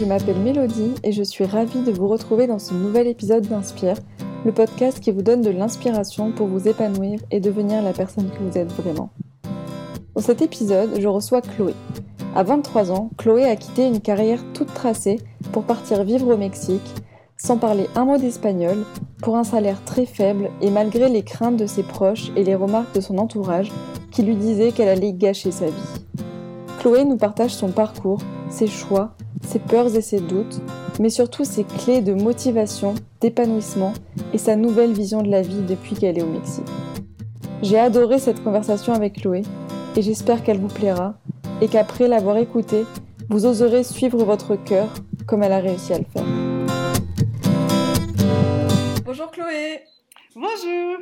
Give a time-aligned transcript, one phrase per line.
[0.00, 3.98] je m'appelle Mélodie et je suis ravie de vous retrouver dans ce nouvel épisode d'Inspire,
[4.46, 8.42] le podcast qui vous donne de l'inspiration pour vous épanouir et devenir la personne que
[8.42, 9.10] vous êtes vraiment.
[10.14, 11.74] Dans cet épisode, je reçois Chloé.
[12.34, 15.20] À 23 ans, Chloé a quitté une carrière toute tracée
[15.52, 16.94] pour partir vivre au Mexique,
[17.36, 18.86] sans parler un mot d'espagnol,
[19.22, 22.94] pour un salaire très faible et malgré les craintes de ses proches et les remarques
[22.94, 23.70] de son entourage
[24.10, 26.00] qui lui disaient qu'elle allait gâcher sa vie.
[26.78, 30.60] Chloé nous partage son parcours, ses choix, ses peurs et ses doutes,
[30.98, 33.92] mais surtout ses clés de motivation, d'épanouissement
[34.32, 36.68] et sa nouvelle vision de la vie depuis qu'elle est au Mexique.
[37.62, 39.42] J'ai adoré cette conversation avec Chloé
[39.96, 41.14] et j'espère qu'elle vous plaira
[41.60, 42.84] et qu'après l'avoir écoutée,
[43.28, 44.88] vous oserez suivre votre cœur
[45.26, 46.24] comme elle a réussi à le faire.
[49.04, 49.82] Bonjour Chloé
[50.34, 50.98] Bonjour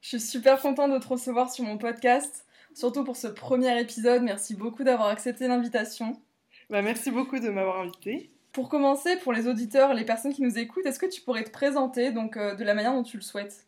[0.00, 4.22] Je suis super contente de te recevoir sur mon podcast, surtout pour ce premier épisode.
[4.22, 6.20] Merci beaucoup d'avoir accepté l'invitation.
[6.68, 8.30] Bah, merci beaucoup de m'avoir invité.
[8.52, 11.50] Pour commencer, pour les auditeurs, les personnes qui nous écoutent, est-ce que tu pourrais te
[11.50, 13.66] présenter donc, euh, de la manière dont tu le souhaites?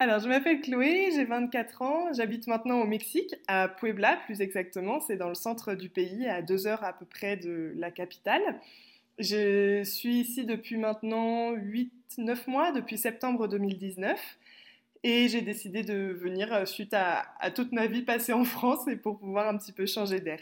[0.00, 5.00] Alors, je m'appelle Chloé, j'ai 24 ans, j'habite maintenant au Mexique, à Puebla plus exactement,
[5.00, 8.42] c'est dans le centre du pays, à deux heures à peu près de la capitale.
[9.18, 14.20] Je suis ici depuis maintenant 8-9 mois, depuis septembre 2019.
[15.04, 18.88] Et j'ai décidé de venir euh, suite à, à, toute ma vie passée en France
[18.88, 20.40] et pour pouvoir un petit peu changer d'air.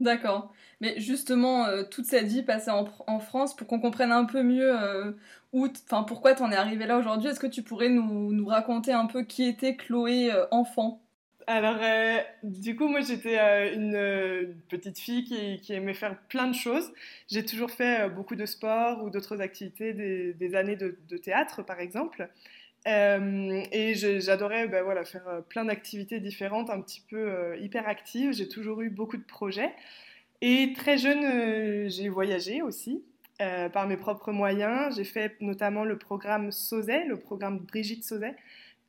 [0.00, 0.52] D'accord.
[0.80, 4.80] Mais justement, euh, toute cette vie passée en, France, pour qu'on comprenne un peu mieux
[4.80, 5.12] euh,
[5.52, 8.92] où, enfin, pourquoi tu en es arrivé là aujourd'hui, est-ce que tu pourrais nous, raconter
[8.92, 11.02] un peu qui était Chloé euh, enfant?
[11.48, 16.92] Alors, euh, du coup, moi j'étais une, petite fille qui, aimait faire plein de choses.
[17.28, 22.28] J'ai toujours fait beaucoup de sport ou d'autres activités, des, années de, théâtre par exemple.
[22.88, 27.86] Euh, et j'adorais ben, voilà, faire euh, plein d'activités différentes, un petit peu euh, hyper
[27.86, 28.32] actives.
[28.32, 29.72] J'ai toujours eu beaucoup de projets.
[30.40, 33.02] Et très jeune, euh, j'ai voyagé aussi
[33.72, 34.96] par mes propres moyens.
[34.96, 38.34] J'ai fait notamment le programme SOSET, le programme Brigitte SOSET,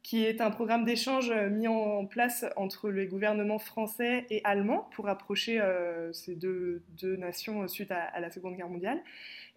[0.01, 5.05] qui est un programme d'échange mis en place entre les gouvernements français et allemands pour
[5.05, 8.99] rapprocher euh, ces deux, deux, nations suite à, à, la Seconde Guerre mondiale.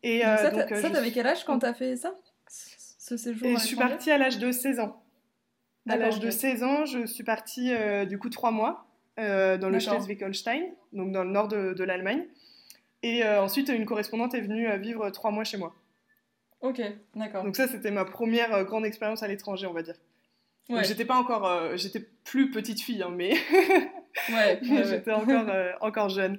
[0.03, 2.15] Et, donc ça, t'avais quel âge quand t'as fait ça?
[3.17, 5.03] Ce séjour Et je suis partie à l'âge de 16 ans.
[5.89, 8.87] À l'âge de 16 ans, je suis partie euh, du coup trois mois
[9.19, 10.63] euh, dans le Schleswig-Holstein,
[10.93, 12.25] donc dans le nord de, de l'Allemagne.
[13.03, 15.75] Et euh, ensuite, une correspondante est venue vivre trois mois chez moi.
[16.61, 16.81] Ok,
[17.17, 17.43] d'accord.
[17.43, 19.97] Donc ça, c'était ma première grande expérience à l'étranger, on va dire.
[20.69, 20.85] Ouais.
[20.85, 23.33] J'étais pas encore, j'étais plus petite fille, hein, mais,
[24.31, 26.39] ouais, ouais j'étais encore, encore jeune.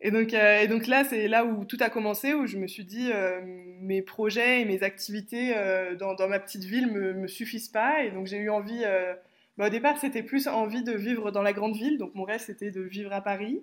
[0.00, 2.66] Et donc, euh, et donc là, c'est là où tout a commencé, où je me
[2.66, 3.40] suis dit, euh,
[3.80, 8.04] mes projets et mes activités euh, dans, dans, ma petite ville me, me suffisent pas.
[8.04, 9.14] Et donc j'ai eu envie, euh,
[9.56, 11.98] bah, au départ, c'était plus envie de vivre dans la grande ville.
[11.98, 13.62] Donc mon rêve, c'était de vivre à Paris.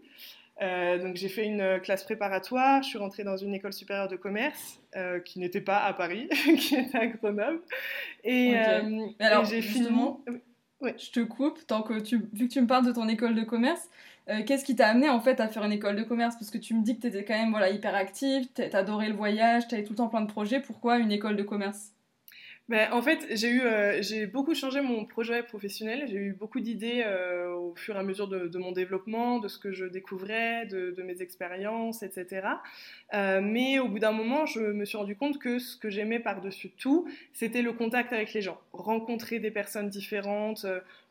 [0.61, 4.79] Donc j'ai fait une classe préparatoire, je suis rentrée dans une école supérieure de commerce
[5.25, 7.59] qui n'était pas à Paris, qui était à Grenoble.
[8.23, 9.15] Et, okay.
[9.19, 9.89] alors, j'ai fini.
[10.81, 10.95] Ouais.
[10.97, 13.43] Je te coupe, tant que tu, vu que tu me parles de ton école de
[13.43, 13.89] commerce,
[14.29, 16.35] euh, qu'est-ce qui t'a amené en fait à faire une école de commerce?
[16.35, 19.15] Parce que tu me dis que tu étais quand même voilà, hyper active, t'adorais le
[19.15, 20.59] voyage, t'avais tout le temps plein de projets.
[20.59, 21.91] Pourquoi une école de commerce?
[22.67, 26.05] Ben, en fait, j'ai eu, euh, j'ai beaucoup changé mon projet professionnel.
[26.07, 29.59] J'ai eu beaucoup d'idées euh, au fur et à mesure de, mon développement, de ce
[29.59, 32.47] que je découvrais, de, mes expériences, etc.
[33.13, 36.71] Mais au bout d'un moment, je me suis rendu compte que ce que j'aimais par-dessus
[36.71, 40.65] tout, c'était le contact avec les gens, rencontrer des personnes différentes,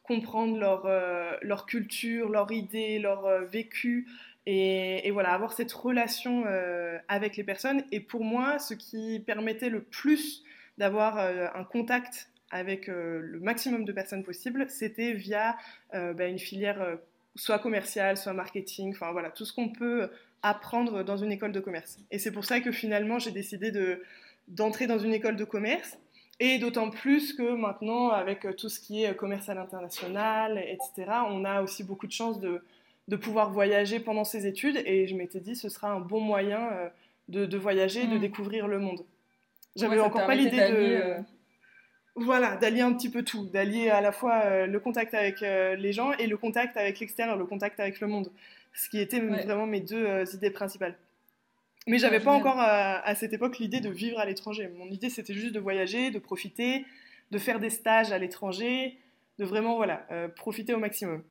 [0.04, 4.06] comprendre leur, euh, leur culture, leurs idées, leur euh, vécu.
[4.46, 6.44] Et, voilà, avoir cette relation
[7.08, 7.82] avec les personnes.
[7.92, 10.44] Et pour moi, ce qui permettait le plus
[10.78, 15.56] d'avoir euh, un contact avec euh, le maximum de personnes possible, c'était via
[15.94, 16.98] euh, bah, une filière
[17.34, 20.10] soit commerciale, soit marketing, enfin voilà, tout ce qu'on peut
[20.42, 21.98] apprendre dans une école de commerce.
[22.10, 24.02] Et c'est pour ça que finalement j'ai décidé de,
[24.48, 25.98] d'entrer dans une école de commerce,
[26.46, 31.44] et d'autant plus que maintenant, avec tout ce qui est commerce à l'international, etc., on
[31.44, 32.62] a aussi beaucoup de chances de,
[33.08, 36.70] de pouvoir voyager pendant ses études, et je m'étais dit ce sera un bon moyen
[37.28, 38.10] de, de voyager, mmh.
[38.10, 39.04] de découvrir le monde.
[39.76, 40.74] J'avais ouais, encore pas l'idée de.
[40.74, 41.18] Euh...
[42.16, 45.74] Voilà, d'allier un petit peu tout, d'allier à la fois euh, le contact avec euh,
[45.74, 48.30] les gens et le contact avec l'extérieur, le contact avec le monde,
[48.72, 49.42] ce qui ouais.
[49.44, 50.96] vraiment mes deux euh, idées principales.
[51.86, 54.70] Mais j'avais pas encore à, à, cette époque l'idée de vivre à l'étranger.
[54.78, 56.84] Mon idée c'était juste de voyager, de profiter,
[57.30, 58.98] de faire des stages à l'étranger,
[59.38, 61.22] de vraiment voilà euh, profiter au maximum.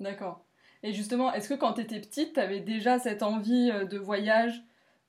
[0.00, 0.44] D'accord.
[0.82, 4.62] Et justement, est-ce que quand tu étais petite, tu avais déjà cette envie de voyage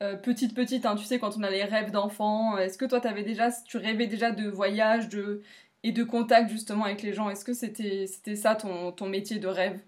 [0.03, 2.85] euh, petite petite, hein, tu sais, quand on a les rêves d'enfant, euh, est-ce que
[2.85, 5.41] toi, avais déjà, tu rêvais déjà de voyage de,
[5.83, 7.29] et de contact justement avec les gens?
[7.31, 9.79] Est-ce que c'était ça ton, ton métier de rêve?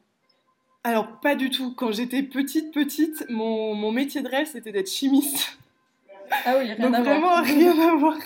[0.83, 1.73] Alors, pas du tout.
[1.75, 5.57] Quand j'étais petite, petite, mon, mon métier de rêve, c'était d'être chimiste.
[6.45, 7.43] Ah oui, rien à vraiment, voir.
[7.43, 8.17] rien à voir.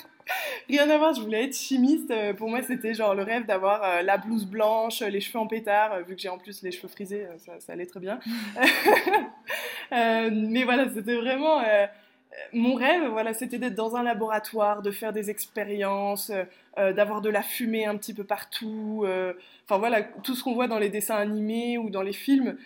[0.70, 2.12] Rien à voir, je voulais être chimiste.
[2.12, 5.48] Euh, Pour moi, c'était genre le rêve d'avoir euh, la blouse blanche, les cheveux en
[5.48, 8.00] pétard, euh, vu que j'ai en plus les cheveux frisés, euh, ça, ça allait très
[8.00, 8.20] bien.
[9.92, 11.86] Euh, mais voilà, c'était vraiment euh,
[12.54, 16.44] mon rêve, voilà, c'était d'être dans un laboratoire, de faire des expériences, euh,
[16.78, 19.04] euh, d'avoir de la fumée un petit peu partout.
[19.06, 19.34] euh,
[19.66, 22.58] Enfin voilà, tout ce qu'on voit dans les dessins animés ou dans les films,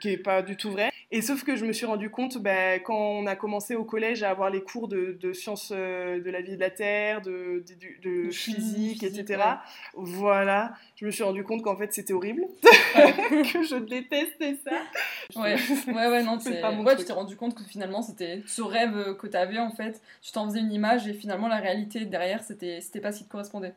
[0.00, 0.90] qui est pas du tout vrai.
[1.10, 4.22] Et sauf que je me suis rendu compte, ben, quand on a commencé au collège
[4.22, 7.62] à avoir les cours de, de sciences euh, de la vie de la Terre, de,
[8.30, 9.24] physique, physique, etc.
[9.28, 9.54] ouais.
[9.94, 15.40] Voilà, je me suis rendu compte qu'en fait c'était horrible, que je détestais ça.
[15.40, 15.56] Ouais,
[15.88, 16.98] ouais, ouais, non, pas mon ouais, truc.
[17.00, 20.46] tu t'es rendu compte que finalement c'était ce rêve que t'avais en fait, tu t'en
[20.48, 23.74] faisais une image et finalement la réalité derrière c'était c'était pas ce qui te correspondait.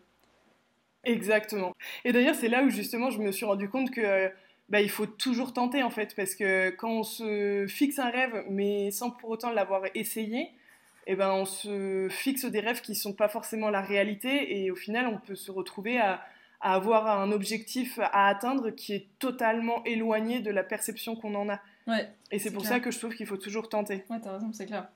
[1.04, 1.74] Exactement.
[2.04, 4.30] Et d'ailleurs, c'est là où justement je me suis rendu compte que euh,
[4.70, 8.44] bah, il faut toujours tenter en fait, parce que quand on se fixe un rêve,
[8.50, 10.50] mais sans pour autant l'avoir essayé,
[11.08, 14.76] eh ben, on se fixe des rêves qui sont pas forcément la réalité, et au
[14.76, 16.22] final, on peut se retrouver à,
[16.62, 21.50] à avoir un objectif à atteindre qui est totalement éloigné de la perception qu'on en
[21.50, 21.60] a.
[21.88, 22.74] Ouais, Et c'est C'est pour clair.
[22.74, 24.06] ça que je trouve qu'il faut toujours tenter.
[24.10, 24.88] ouais, t'as raison, c'est clair.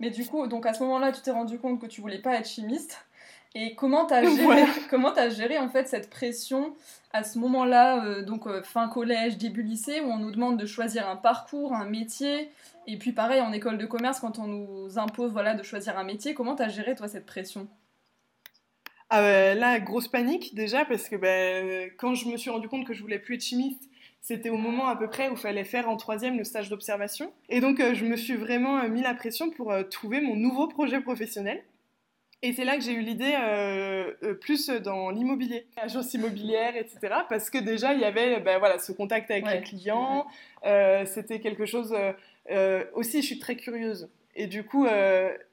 [0.00, 2.34] Mais du coup, donc à ce moment-là, tu t'es rendu compte que tu voulais pas
[2.34, 3.05] être chimiste.
[3.58, 4.66] Et comment t'as géré, Voilà.
[4.90, 6.74] comment t'as géré en fait cette pression
[7.12, 10.66] à ce moment-là, euh, donc euh, fin collège, début lycée, où on nous demande de
[10.66, 12.50] choisir un parcours, un métier,
[12.86, 16.04] et puis pareil en école de commerce quand on nous impose voilà de choisir un
[16.04, 16.34] métier.
[16.34, 17.66] Comment t'as géré toi cette pression?
[19.08, 22.86] Ah bah, là, grosse panique déjà, parce que bah, quand je me suis rendu compte
[22.86, 23.88] que je voulais plus être chimiste,
[24.20, 27.32] c'était au moment à peu près où il fallait faire en troisième le stage d'observation.
[27.48, 31.00] Et donc, euh, je me suis vraiment mis la pression pour trouver mon nouveau projet
[31.00, 31.62] professionnel.
[32.42, 36.98] Et c'est là que j'ai eu l'idée euh, euh, plus dans l'immobilier, agence immobilière, etc.
[37.28, 39.56] Parce que déjà, il y avait ben, voilà, ce contact avec Ouais.
[39.56, 40.26] les clients.
[40.64, 41.94] Euh, C'était quelque chose...
[42.94, 44.08] aussi, je suis très curieuse.
[44.34, 44.86] Et du coup,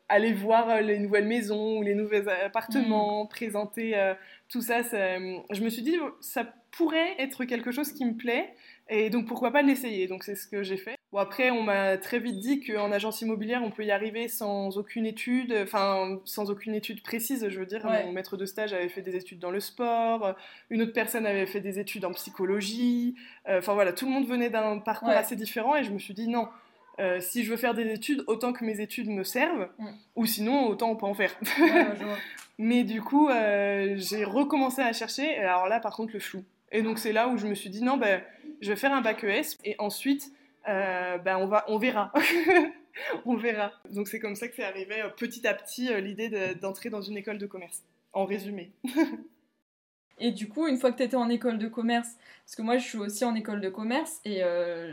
[0.10, 4.14] aller voir les nouvelles maisons ou les nouveaux appartements, présenter euh,
[4.50, 8.54] tout ça, ça, je me suis dit, ça pourrait être quelque chose qui me plaît.
[8.90, 10.96] Et donc, pourquoi pas l'essayer Donc, c'est ce que j'ai fait.
[11.14, 14.80] Bon, après, on m'a très vite dit qu'en agence immobilière, on peut y arriver sans
[14.80, 17.48] aucune étude, enfin, sans aucune étude précise.
[17.50, 18.04] Je veux dire, Ouais.
[18.04, 20.36] mon maître de stage avait fait des études dans le sport,
[20.72, 23.14] une autre personne avait fait des études en psychologie.
[23.48, 25.16] Euh, Enfin, voilà, tout le monde venait d'un parcours Ouais.
[25.16, 26.48] assez différent et je me suis dit, non,
[27.00, 29.88] euh, si je veux faire des études, autant que mes études me servent, Mm.
[30.16, 31.36] ou sinon, autant on peut en faire.
[31.60, 31.86] Ouais.
[32.58, 36.44] Mais du coup, euh, j'ai recommencé à chercher, et alors là, par contre, le flou.
[36.72, 38.20] Et donc, c'est là où je me suis dit, non, ben,
[38.62, 40.32] je vais faire un bac ES, et ensuite,
[40.68, 42.12] euh, ben, on, va, on verra.
[43.26, 43.72] on verra.
[43.92, 46.90] Donc, c'est comme ça que c'est arrivé euh, petit à petit euh, l'idée de- d'entrer
[46.90, 47.84] dans une école de commerce,
[48.14, 48.72] en résumé.
[50.20, 52.08] Et du coup, une fois que tu étais en école de commerce,
[52.46, 54.42] parce que moi je suis aussi en école de commerce, et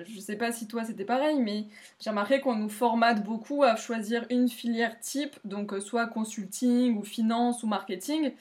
[0.07, 1.67] je sais pas si toi c'était pareil, mais
[2.01, 7.05] j'ai remarqué qu'on nous formate beaucoup à choisir une filière type, donc soit consulting ou
[7.05, 8.33] finance ou marketing,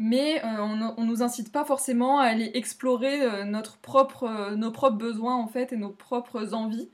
[0.00, 4.56] mais euh, on, on nous incite pas forcément à aller explorer euh, notre propre, euh,
[4.56, 6.88] nos propres besoins en fait et nos propres envies.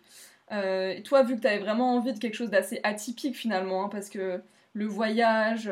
[0.51, 3.89] Et toi, vu que tu avais vraiment envie de quelque chose d'assez atypique finalement, hein,
[3.89, 4.41] parce que
[4.75, 5.69] le voyage,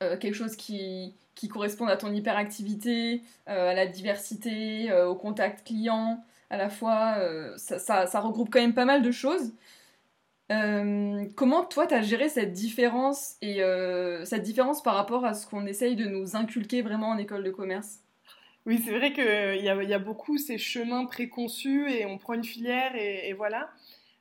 [0.00, 1.50] quelque chose qui, qui
[1.88, 7.16] à ton hyperactivité, à la diversité, au contact client, à la fois,
[7.56, 9.52] ça regroupe quand même pas mal de choses.
[10.52, 15.46] Euh, comment toi t'as géré cette différence et euh, cette différence par rapport à ce
[15.46, 18.00] qu'on essaye de nous inculquer vraiment en école de commerce?
[18.66, 22.34] Oui, c'est vrai qu'il y a, y a beaucoup ces chemins préconçus et on prend
[22.34, 23.70] une filière et, voilà.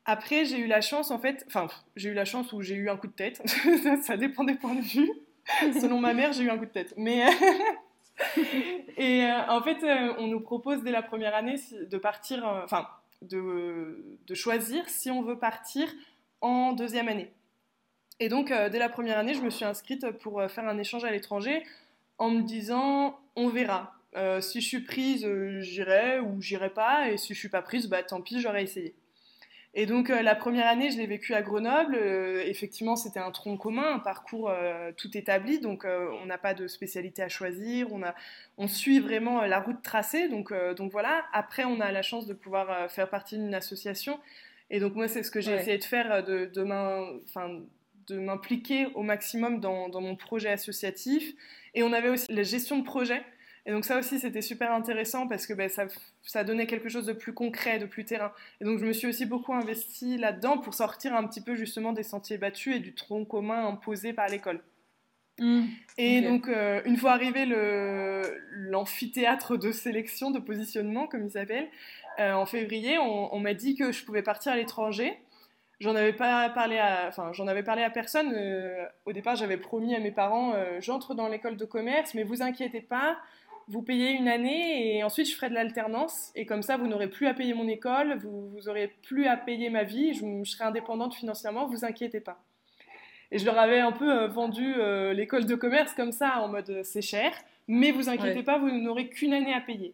[0.06, 1.66] Après, j'ai eu la chance, en fait, enfin,
[1.96, 3.42] j'ai eu la chance où j'ai eu un coup de tête.
[4.04, 5.12] ça, dépend des points de vue.
[5.82, 6.94] Selon ma mère, j'ai eu un coup de tête.
[6.96, 7.26] Mais.
[8.98, 11.56] et euh, en fait, euh, on nous propose dès la première année
[11.90, 12.88] de partir, euh, enfin,
[13.24, 15.88] de, de choisir si on veut partir
[16.46, 17.32] en deuxième année.
[18.20, 20.78] Et donc, euh, dès la première année, je me suis inscrite pour euh, faire un
[20.78, 21.64] échange à l'étranger
[22.20, 23.96] en me disant on verra.
[24.16, 25.28] Euh, si je suis prise,
[25.60, 27.10] j'irai ou j'irai pas.
[27.10, 28.96] Et si je suis pas prise, bah tant pis, j'aurais essayé.
[29.74, 31.98] Et donc la première année, je l'ai vécue à Grenoble.
[32.46, 34.50] Effectivement, c'était un tronc commun, un parcours
[34.96, 35.60] tout établi.
[35.60, 37.92] Donc on n'a pas de spécialité à choisir.
[37.92, 38.02] On,
[38.58, 40.30] on suit vraiment la route tracée.
[40.30, 41.26] Donc, donc voilà.
[41.34, 44.18] Après, on a la chance de pouvoir faire partie d'une association.
[44.70, 45.62] Et donc moi, c'est ce que j'ai Ouais.
[45.62, 46.46] essayé de faire, euh, de,
[48.08, 51.34] de m'impliquer au maximum dans, dans mon projet associatif.
[51.74, 53.22] Et on avait aussi la gestion de projet.
[53.68, 55.86] Et donc ça aussi, c'était super intéressant parce que ben, ça,
[56.22, 58.32] ça donnait quelque chose de plus concret, de plus terrain.
[58.62, 61.92] Et donc je me suis aussi beaucoup investie là-dedans pour sortir un petit peu justement
[61.92, 64.62] des sentiers battus et du tronc commun imposé par l'école.
[65.98, 66.24] Et Ok.
[66.24, 67.46] donc, euh, une fois arrivé
[68.52, 71.68] l'amphithéâtre de sélection, de positionnement, comme il s'appelle,
[72.20, 75.18] euh, en février, on, on m'a dit que je pouvais partir à l'étranger.
[75.82, 78.34] J'en avais pas parlé à, enfin, j'en avais parlé à personne.
[79.06, 82.80] au départ, j'avais promis à mes parents, j'entre dans l'école de commerce, mais vous inquiétez
[82.80, 83.18] pas,
[83.68, 86.32] vous payez une année et ensuite je ferai de l'alternance.
[86.34, 89.36] Et comme ça, vous n'aurez plus à payer mon école, vous, vous aurez plus à
[89.36, 92.42] payer ma vie, je, je serai indépendante financièrement, vous inquiétez pas.
[93.36, 96.48] Et je leur avais un peu euh, vendu euh, l'école de commerce comme ça, en
[96.48, 97.34] mode euh, c'est cher,
[97.68, 99.94] mais vous inquiétez pas, vous n'aurez qu'une année à payer.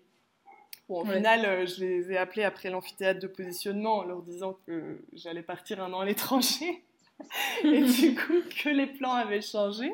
[0.87, 5.01] Bon, au final, je les ai appelés après l'amphithéâtre de positionnement en leur disant que
[5.13, 6.83] j'allais partir un an à l'étranger.
[7.63, 9.91] et du coup, que les plans avaient changé.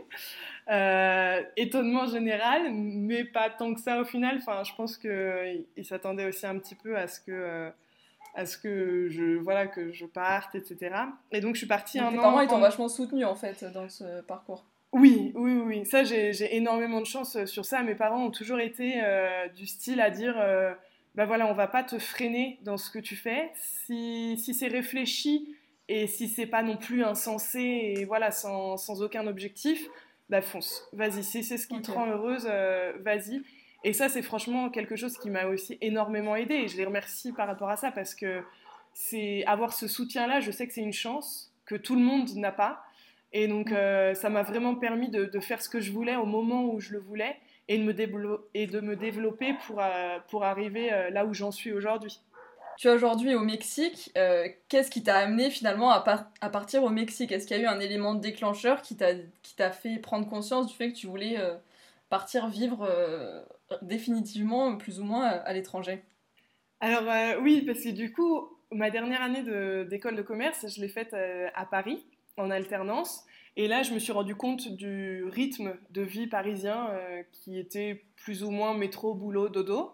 [1.56, 4.40] étonnement général, mais pas tant que ça au final.
[4.40, 7.72] Enfin, je pense qu'ils s'attendaient aussi un petit peu à ce que
[8.36, 10.96] à ce que je voilà que je parte, etc.
[11.32, 12.22] Et donc je suis partie un tes an.
[12.22, 14.64] parents ils t'ont vachement soutenu en fait dans ce parcours.
[14.94, 15.86] Oui, oui, oui.
[15.86, 17.84] Ça j'ai énormément de chance euh, sur ça.
[17.84, 20.36] Mes parents ont toujours été euh, du style à dire.
[20.40, 20.74] Euh,
[21.16, 23.52] bah voilà, on va pas te freiner dans ce que tu fais.
[23.56, 25.56] Si, si c'est réfléchi
[25.88, 27.60] et si c'est pas non plus insensé
[27.98, 29.88] et voilà, sans, sans aucun objectif,
[30.30, 31.24] bah fonce, vas-y.
[31.24, 32.46] Si c'est ce qui te rend heureuse,
[33.00, 33.42] vas-y.
[33.88, 36.56] Et ça, c'est franchement quelque chose qui m'a aussi énormément aidé.
[36.56, 38.44] Et je les remercie par rapport à ça parce que
[38.92, 42.52] c'est avoir ce soutien-là, je sais que c'est une chance que tout le monde n'a
[42.52, 42.84] pas.
[43.32, 46.66] Et donc, euh, ça m'a vraiment permis de, faire ce que je voulais au moment
[46.66, 47.38] où je le voulais
[47.70, 51.54] et de me, et de me développer pour, euh, pour arriver euh, là où j'en
[51.54, 52.20] suis aujourd'hui.
[52.78, 54.12] Tu es aujourd'hui au Mexique.
[54.68, 56.04] Qu'est-ce qui t'a amené finalement à,
[56.42, 57.32] à, partir au Mexique?
[57.32, 60.92] Est-ce qu'il y a eu un élément déclencheur qui t'a fait prendre conscience du fait
[60.92, 61.38] que tu voulais
[62.10, 62.88] partir vivre
[63.82, 66.04] définitivement, plus ou moins, à, l'étranger
[66.80, 69.44] Alors euh, oui, parce que du coup, ma dernière année
[69.86, 72.06] d'école de, commerce, je l'ai faite euh, à Paris,
[72.38, 73.26] en alternance.
[73.56, 78.04] Et là, je me suis rendu compte du rythme de vie parisien euh, qui était
[78.16, 79.94] plus ou moins métro, boulot, dodo.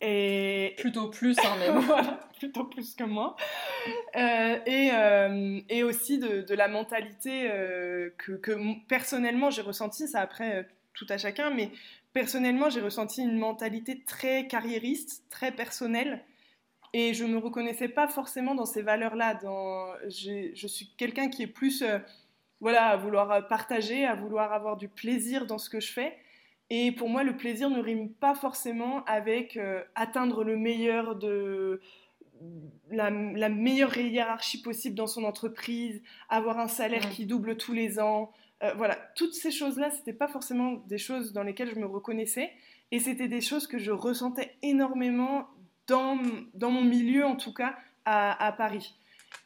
[0.00, 0.74] Et...
[0.76, 1.82] Plutôt plus, hein, même.
[2.38, 3.36] plutôt plus que moi.
[4.14, 4.90] et,
[5.70, 7.48] et, aussi de, de la mentalité
[8.18, 11.70] que, que, personnellement j'ai ressentie, ça après tout à chacun, mais
[12.16, 16.24] personnellement, j'ai ressenti une mentalité très carriériste, très personnelle.
[16.94, 19.34] Et je ne me reconnaissais pas forcément dans ces valeurs-là.
[19.34, 19.92] Dans...
[20.08, 21.98] Je suis quelqu'un qui est plus euh,
[22.62, 26.16] voilà, à vouloir partager, à vouloir avoir du plaisir dans ce que je fais.
[26.70, 31.82] Et pour moi, le plaisir ne rime pas forcément avec euh, atteindre le meilleur de
[32.90, 38.32] la, meilleure hiérarchie possible dans son entreprise, avoir un salaire qui double tous les ans,
[38.62, 42.50] euh, voilà, toutes ces choses-là, c'était pas forcément des choses dans lesquelles je me reconnaissais,
[42.90, 45.46] et c'était des choses que je ressentais énormément
[45.86, 46.18] dans,
[46.54, 48.94] dans mon milieu, en tout cas, à, Paris.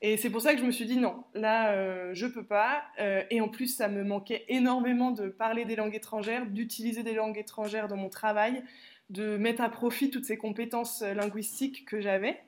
[0.03, 2.83] Et c'est pour ça que je me suis dit non, là, euh, je peux pas.
[3.01, 7.15] Euh, et en plus, ça me manquait énormément de parler des langues étrangères, d'utiliser des
[7.15, 8.63] langues étrangères dans mon travail,
[9.09, 12.39] de mettre à profit toutes ces compétences linguistiques que j'avais.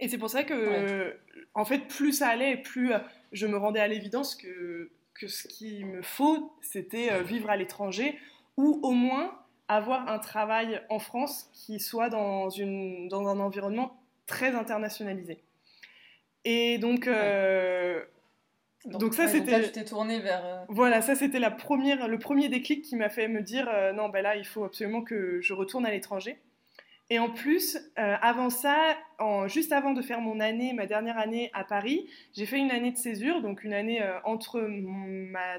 [0.00, 1.18] Et c'est pour ça que,
[1.54, 2.92] en fait, plus ça allait, plus
[3.32, 7.56] je me rendais à l'évidence que que ce qu'il me faut, c'était euh, vivre à
[7.56, 8.18] l'étranger
[8.56, 14.00] ou au moins avoir un travail en France qui soit dans, une, dans un environnement
[14.26, 15.42] très internationalisé.
[16.44, 18.02] Et donc, euh,
[18.84, 19.64] donc, ça c'était.
[19.64, 20.44] tu t'es tourné vers.
[20.44, 24.08] Euh, voilà, ça c'était la première, le premier déclic qui m'a fait me dire non,
[24.08, 26.38] ben là il faut absolument que je retourne à l'étranger.
[27.10, 28.96] Et en plus, euh, avant ça,
[29.46, 32.92] juste avant de faire mon année, ma dernière année à Paris, j'ai fait une année
[32.92, 35.54] de césure, donc une année euh, entre, ma,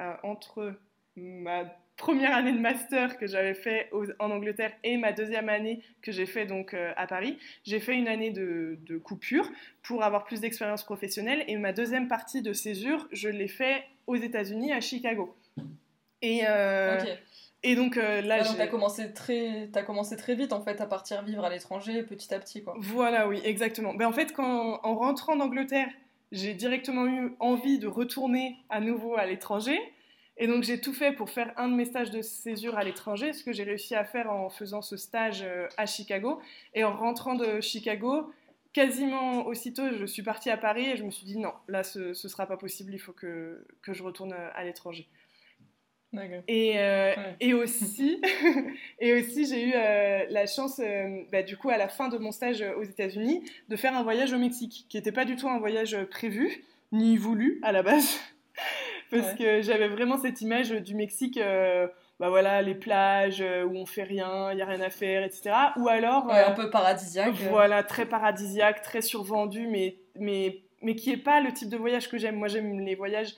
[0.00, 0.74] euh, entre
[1.14, 1.64] ma
[1.96, 3.88] première année de master que j'avais fait
[4.18, 7.38] en Angleterre et ma deuxième année que j'ai fait donc à Paris.
[7.62, 9.48] J'ai fait une année de, coupure
[9.82, 14.16] pour avoir plus d'expérience professionnelle et ma deuxième partie de césure, je l'ai fait aux
[14.16, 15.36] États-Unis, à Chicago.
[16.20, 16.42] Et,
[17.66, 20.86] et donc euh, là, ah, t'as commencé très, as commencé très vite en fait à
[20.86, 22.74] partir vivre à l'étranger, petit à petit quoi.
[22.78, 23.94] Voilà, oui, exactement.
[23.94, 25.88] Ben en fait, quand en rentrant d'Angleterre,
[26.30, 29.80] j'ai directement eu envie de retourner à nouveau à l'étranger.
[30.36, 33.32] Et donc j'ai tout fait pour faire un de mes stages de césure à l'étranger,
[33.32, 36.40] ce que j'ai réussi à faire en faisant ce stage euh, à Chicago.
[36.74, 38.30] Et en rentrant de Chicago,
[38.74, 42.12] quasiment aussitôt, je suis partie à Paris et je me suis dit non, là ce,
[42.12, 45.08] ce sera pas possible, il faut que, que je retourne à l'étranger.
[46.48, 48.20] Et, euh, et, aussi,
[49.00, 52.18] et aussi j'ai eu euh, la chance, euh, bah, du coup, à la fin de
[52.18, 55.48] mon stage aux États-Unis, de faire un voyage au Mexique, qui n'était pas du tout
[55.48, 58.18] un voyage prévu, ni voulu à la base,
[59.10, 61.38] parce que j'avais vraiment cette image du Mexique,
[62.20, 65.50] bah voilà, les plages où on fait rien, il y a rien à faire, etc.
[65.76, 67.34] Ou alors un peu paradisiaque.
[67.50, 72.08] Voilà, très paradisiaque, très survendu, mais mais mais qui est pas le type de voyage
[72.08, 72.36] que j'aime.
[72.36, 73.34] Moi, j'aime les voyages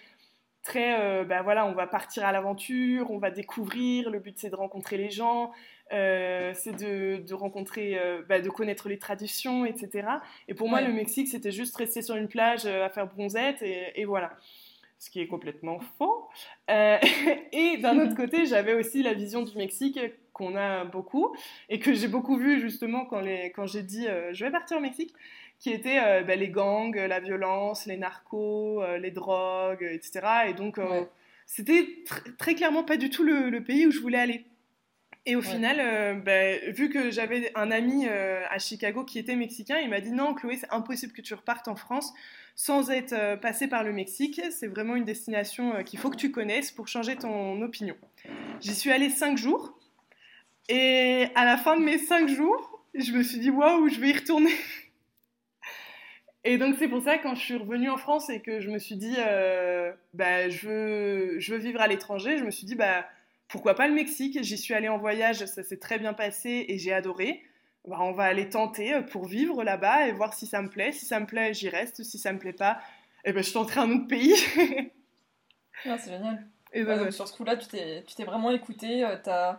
[0.67, 4.57] très, ben voilà, on va partir à l'aventure, on va découvrir, le but c'est de
[4.57, 5.53] rencontrer les gens,
[5.91, 10.09] c'est de, rencontrer, bah, de connaître les traditions, etc.
[10.49, 14.05] Et pour moi, le Mexique, c'était juste rester sur une plage à faire bronzette et,
[14.05, 14.33] voilà.
[14.99, 16.29] Ce qui est complètement faux.
[16.69, 20.01] et d'un autre côté, j'avais aussi la vision du Mexique
[20.33, 21.35] qu'on a beaucoup
[21.69, 23.23] et que j'ai beaucoup vu justement quand,
[23.55, 25.15] quand j'ai dit je vais partir au Mexique
[25.59, 30.21] qui étaient euh, bah, les gangs, la violence, les narcos, euh, les drogues, etc.
[30.49, 31.05] Et donc, euh,
[31.47, 32.05] c'était
[32.39, 34.45] très clairement pas du tout le, pays où je voulais aller.
[35.29, 39.91] Et au final, bah, vu que j'avais un ami à Chicago qui était mexicain, il
[39.91, 42.15] m'a dit non, Chloé, c'est impossible que tu repartes en France
[42.55, 44.41] sans être passé par le Mexique.
[44.53, 47.97] C'est vraiment une destination qu'il faut que tu connaisses pour changer ton opinion.
[48.61, 49.77] J'y suis allée cinq jours.
[50.69, 54.11] Et à la fin de mes cinq jours, je me suis dit waouh, je vais
[54.11, 54.53] y retourner.
[56.49, 58.79] Et donc c'est pour ça quand je suis revenue en France et que je me
[58.79, 62.77] suis dit euh, bah, je, veux, je veux vivre à l'étranger, je me suis dit
[62.77, 63.05] bah,
[63.49, 64.39] pourquoi pas le Mexique?
[64.45, 67.43] J'y suis allée en voyage, ça s'est très bien passé et j'ai adoré.
[67.89, 70.93] Bah, on va aller tenter euh, pour vivre là-bas et voir si ça me plaît.
[70.93, 72.05] Si ça me plaît, j'y reste.
[72.05, 72.79] Si ça me plaît pas,
[73.25, 74.35] eh ben, je tenterai un autre pays.
[75.85, 76.47] Ah, c'est génial.
[76.73, 79.05] Et sur ce coup-là, tu t'es vraiment écouté.
[79.05, 79.53] Euh,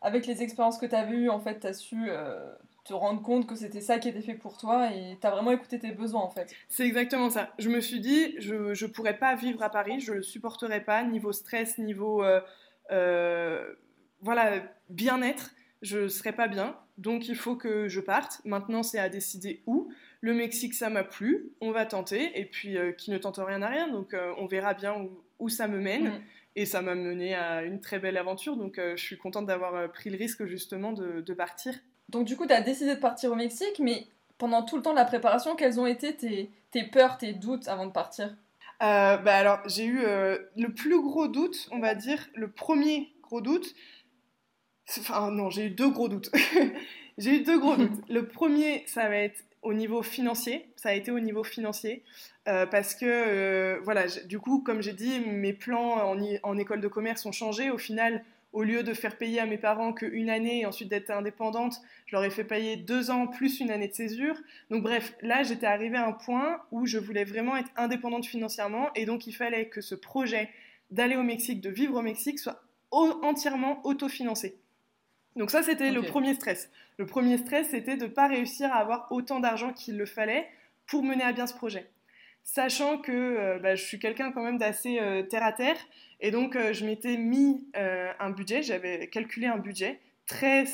[0.00, 2.10] avec les expériences que tu as vues, en fait, tu as su
[2.84, 5.52] te rendre compte que c'était ça qui était fait pour toi et tu as vraiment
[5.52, 6.54] écouté tes besoins en fait.
[6.68, 7.52] C'est exactement ça.
[7.58, 10.82] Je me suis dit, je ne pourrais pas vivre à Paris, je ne le supporterais
[10.82, 12.40] pas, niveau stress, niveau euh,
[12.90, 13.74] euh,
[14.20, 16.76] voilà, bien-être, je ne serais pas bien.
[16.98, 18.40] Donc il faut que je parte.
[18.44, 19.92] Maintenant, c'est à décider où.
[20.20, 22.38] Le Mexique, ça m'a plu, on va tenter.
[22.38, 23.88] Et puis, euh, qui ne tente rien n'a rien.
[23.88, 26.08] Donc on verra bien où, où ça me mène.
[26.08, 26.22] Mm.
[26.54, 28.56] Et ça m'a mené à une très belle aventure.
[28.56, 31.74] Donc je suis contente d'avoir pris le risque justement de, de partir
[32.12, 34.06] donc du coup, tu as décidé de partir au Mexique, mais
[34.38, 37.68] pendant tout le temps de la préparation, quelles ont été tes, tes peurs, tes doutes
[37.68, 38.34] avant de partir?
[38.82, 43.12] Euh, bah alors, j'ai eu euh, le plus gros doute, on va dire, le premier
[43.22, 43.74] gros doute.
[44.98, 46.30] Enfin, non, j'ai eu deux gros doutes.
[47.18, 47.92] j'ai eu deux gros doutes.
[48.10, 50.68] Le premier, ça va être au niveau financier.
[50.76, 52.02] Ça a été au niveau financier.
[52.48, 56.88] Euh, parce que, voilà, du coup, comme j'ai dit, mes plans en, en, école de
[56.88, 57.70] commerce ont changé.
[57.70, 61.10] Au final, au lieu de faire payer à mes parents qu'une année et ensuite d'être
[61.10, 64.36] indépendante, je leur ai fait payer deux ans plus une année de césure.
[64.70, 68.90] Donc bref, là j'étais arrivée à un point où je voulais vraiment être indépendante financièrement
[68.94, 70.50] et donc il fallait que ce projet
[70.90, 74.58] d'aller au Mexique, de vivre au Mexique soit entièrement autofinancé.
[75.36, 76.70] Donc ça c'était le premier stress.
[76.98, 80.46] Le premier stress c'était de ne pas réussir à avoir autant d'argent qu'il le fallait
[80.86, 81.91] pour mener à bien ce projet
[82.44, 85.76] sachant que euh, bah, je suis quelqu'un quand même d'assez euh, terre à terre,
[86.20, 90.64] et donc euh, je m'étais mis un budget, j'avais calculé un budget très,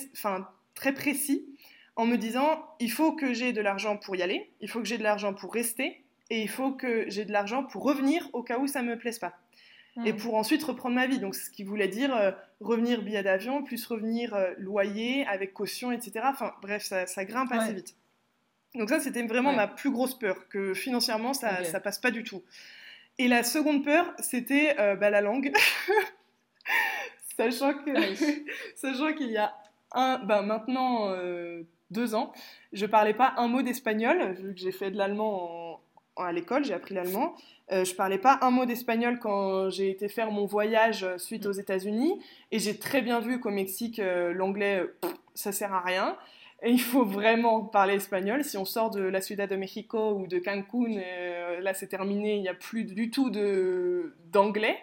[0.74, 1.46] très précis,
[1.96, 4.86] en me disant il faut que j'ai de l'argent pour y aller, il faut que
[4.86, 8.42] j'ai de l'argent pour rester, et il faut que j'ai de l'argent pour revenir au
[8.42, 9.34] cas où ça ne me plaise pas.
[10.04, 10.16] Et hmm.
[10.16, 11.18] pour ensuite reprendre ma vie.
[11.18, 16.20] Donc, ce qui voulait dire revenir billet d'avion, plus revenir loyer avec caution, etc.
[16.24, 17.96] Enfin, bref, ça, grimpe assez vite.
[18.74, 22.22] Donc ça, c'était vraiment ma plus grosse peur, que financièrement, ça, ne passe pas du
[22.22, 22.42] tout.
[23.18, 25.52] Et la seconde peur, c'était euh, bah, la langue.
[27.36, 27.72] sachant
[28.76, 29.54] sachant qu'il y a
[29.92, 32.32] un, bah, maintenant euh, deux ans,
[32.72, 35.80] je parlais pas un mot d'espagnol, vu que j'ai fait de l'allemand
[36.16, 37.34] à l'école, j'ai appris l'allemand.
[37.72, 41.48] Euh, je parlais pas un mot d'espagnol quand j'ai été faire mon voyage suite mm.
[41.48, 42.20] aux États-Unis,
[42.52, 44.84] et j'ai très bien vu qu'au Mexique, l'anglais,
[45.34, 46.16] ça sert à rien.
[46.62, 48.42] Et il faut vraiment parler espagnol.
[48.42, 52.34] Si on sort de la Ciudad de Mexico ou de Cancun, euh, là c'est terminé,
[52.34, 53.30] il n'y a plus du tout
[54.32, 54.76] d'anglais.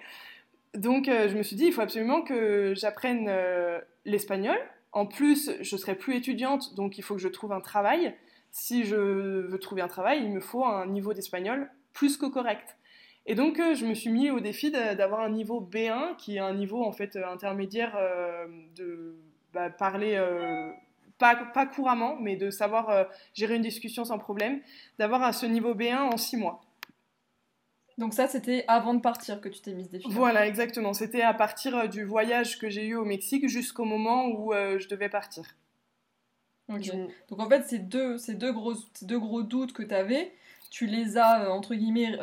[0.74, 4.58] Donc euh, je me suis dit, il faut absolument que j'apprenne euh, l'espagnol.
[4.94, 8.16] En plus, je serai plus étudiante, donc il faut que je trouve un travail.
[8.52, 12.78] Si je veux trouver un travail, il me faut un niveau d'espagnol plus que correct.
[13.26, 16.54] Et donc je me suis mis au défi d'avoir un niveau B1, qui est un
[16.54, 17.98] niveau en fait intermédiaire
[18.78, 19.18] de
[19.52, 20.16] bah, parler
[21.18, 24.62] pas, pas couramment, mais de savoir euh, gérer une discussion sans problème,
[25.00, 26.62] d'avoir à ce niveau B1 en six mois.
[27.98, 30.10] Donc ça, c'était avant de partir que tu t'es mise des défi.
[30.12, 30.94] Voilà, exactement.
[30.94, 34.80] C'était à partir euh, du voyage que j'ai eu au Mexique jusqu'au moment où euh,
[34.80, 35.56] je devais partir.
[36.68, 40.34] Donc en fait, ces deux, ces deux, gros, ces deux gros doutes que tu avais,
[40.72, 42.18] tu les as, entre guillemets,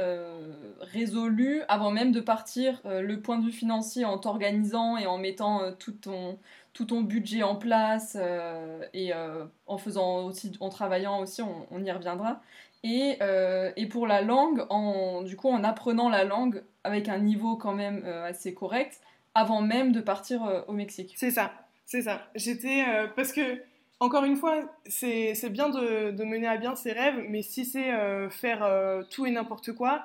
[0.80, 5.72] résolus avant même de partir, le point de vue financier en t'organisant et en mettant
[5.74, 6.40] tout ton,
[6.72, 11.84] tout ton budget en place euh, et euh, en faisant aussi, en travaillant aussi, on,
[11.84, 12.40] y reviendra.
[12.82, 17.18] Et, euh, et, pour la langue, en, du coup, en apprenant la langue avec un
[17.18, 19.00] niveau quand même assez correct,
[19.34, 21.14] avant même de partir au Mexique.
[21.16, 21.52] C'est ça,
[21.86, 22.22] c'est ça.
[22.34, 23.62] J'étais parce que
[24.00, 27.92] encore une fois, c'est bien de, mener à bien ses rêves, mais si c'est
[28.30, 28.68] faire
[29.10, 30.04] tout et n'importe quoi,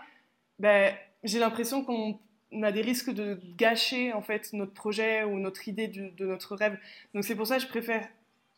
[0.59, 2.19] ben, j'ai l'impression qu'on
[2.51, 6.55] on a des risques de gâcher en fait notre projet ou notre idée de notre
[6.55, 6.77] rêve.
[7.13, 8.07] Donc c'est pour ça que je préfère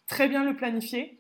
[0.08, 1.18] très bien le planifier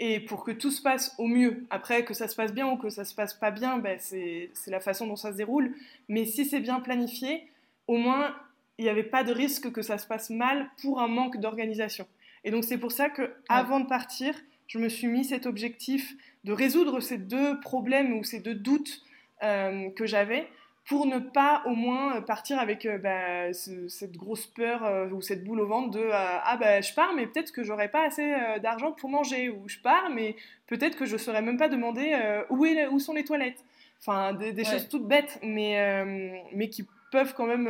[0.00, 1.66] et pour que tout se passe au mieux.
[1.70, 4.50] Après, que ça se passe bien ou que ça se passe pas bien, ben, c'est
[4.68, 5.74] la façon dont ça se déroule.
[6.08, 7.48] Mais si c'est bien planifié,
[7.86, 8.34] au moins
[8.78, 12.06] il n'y avait pas de risque que ça se passe mal pour un manque d'organisation.
[12.44, 14.34] Et donc c'est pour ça que avant de partir,
[14.68, 19.02] je me suis mis cet objectif de résoudre ces deux problèmes ou ces deux doutes
[19.42, 20.48] euh, que j'avais
[20.88, 25.44] pour ne pas au moins partir avec euh, bah, cette grosse peur euh, ou cette
[25.44, 28.92] boule au ventre de ah bah je pars mais peut-être que j'aurai pas assez d'argent
[28.92, 30.34] pour manger ou je pars mais
[30.66, 32.16] peut-être que je ne saurais même pas demander
[32.50, 33.64] où, est, où sont les toilettes.
[34.00, 37.68] Enfin des, choses toutes bêtes mais mais qui peuvent quand même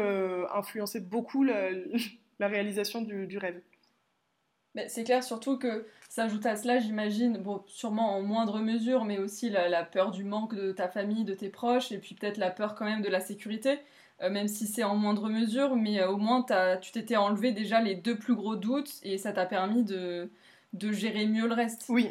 [0.55, 1.43] influencer beaucoup
[2.39, 3.61] la, réalisation du rêve
[4.87, 9.51] c'est clair, surtout que s'ajoute à cela, j'imagine, bon, sûrement en moindre mesure, mais aussi
[9.51, 12.75] la, peur du manque de ta famille, de tes proches, et puis peut-être la peur
[12.75, 13.79] quand même de la sécurité,
[14.23, 16.45] euh, même si c'est en moindre mesure, mais euh, au moins
[16.81, 20.31] tu t'étais enlevé déjà les deux plus gros doutes, et ça t'a permis de,
[20.73, 21.87] de gérer mieux le reste.
[21.89, 22.09] Oui.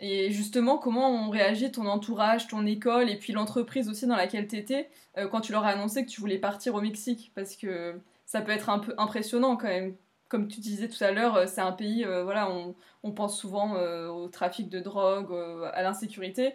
[0.00, 4.48] Et justement, comment ont réagi ton entourage, ton école, et puis l'entreprise aussi dans laquelle
[4.48, 7.32] tu étais, euh, quand tu leur as annoncé que tu voulais partir au Mexique?
[7.34, 9.94] Parce que ça peut être un peu impressionnant quand même
[10.30, 13.38] comme tu disais tout à l'heure, euh, c'est un pays, euh, voilà, on, on, pense
[13.38, 15.34] souvent euh, au trafic de drogue,
[15.74, 16.54] à l'insécurité.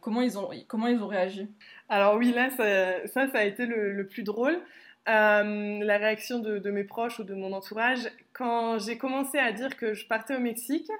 [0.00, 1.48] comment, ils ont, comment ils ont réagi?
[1.88, 4.58] Alors oui, là, ça, ça, a été le, plus drôle.
[5.06, 9.76] la réaction de, de, mes proches ou de mon entourage, quand j'ai commencé à dire
[9.76, 10.90] que je partais au Mexique,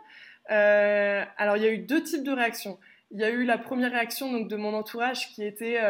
[0.47, 2.79] alors il y a eu deux types de réactions.
[3.11, 5.81] Il y a eu la première réaction donc, de mon entourage qui était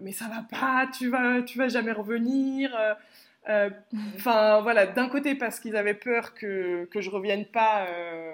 [0.00, 2.76] mais ça va pas, tu vas, tu vas jamais revenir,
[3.48, 3.70] euh,
[4.16, 8.32] enfin voilà, d'un côté parce qu'ils avaient peur que, que je revienne pas euh,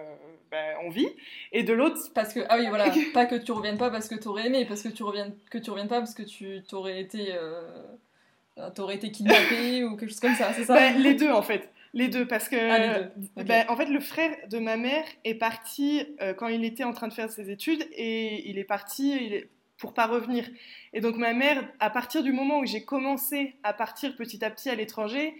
[0.50, 1.08] ben, en vie,
[1.52, 4.14] et de l'autre parce que ah oui voilà, pas que tu reviennes pas parce que
[4.14, 7.00] tu aurais aimé, parce que tu reviennes que tu reviennes pas parce que tu t'aurais
[7.00, 10.74] été euh, t'aurais été kidnappé ou quelque chose comme ça, c'est ça?
[10.74, 11.70] Ben, Les deux en fait.
[11.92, 13.10] Les deux, parce que ah,
[13.42, 17.08] ben, en fait, le frère de ma mère est parti quand il était en train
[17.08, 20.48] de faire ses études et il est parti, il est, pour pas revenir.
[20.92, 24.50] Et donc ma mère, à partir du moment où j'ai commencé à partir petit à
[24.50, 25.34] petit à l'étranger,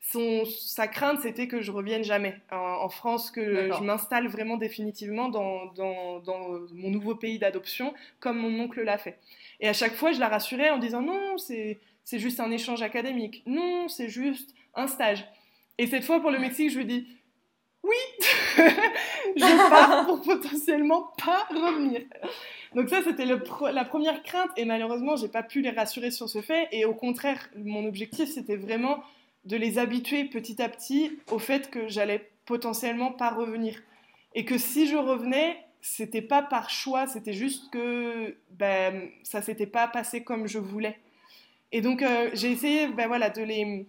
[0.00, 5.28] son, sa crainte c'était que je revienne jamais en, France, que je m'installe vraiment définitivement
[5.30, 9.18] dans, dans, dans mon nouveau pays d'adoption, comme mon oncle l'a fait.
[9.58, 11.80] Et à chaque fois, je la rassurais en disant non, c'est
[12.12, 15.24] juste un échange académique, non, c'est juste un stage.
[15.78, 17.08] Et cette fois, pour le Mexique, je lui dis
[17.86, 18.26] oui,
[19.36, 22.02] je pars pour potentiellement pas revenir.
[22.74, 26.42] Donc ça, c'était la première crainte et malheureusement, j'ai pas pu les rassurer sur ce
[26.42, 26.68] fait.
[26.72, 29.02] Et au contraire, mon objectif, c'était vraiment
[29.44, 33.80] de les habituer petit à petit au fait que j'allais potentiellement pas revenir.
[34.34, 39.66] Et que si je revenais, c'était pas par choix, c'était juste que ben, ça s'était
[39.66, 40.98] pas passé comme je voulais.
[41.72, 43.86] Et donc, euh, j'ai essayé ben, voilà, de les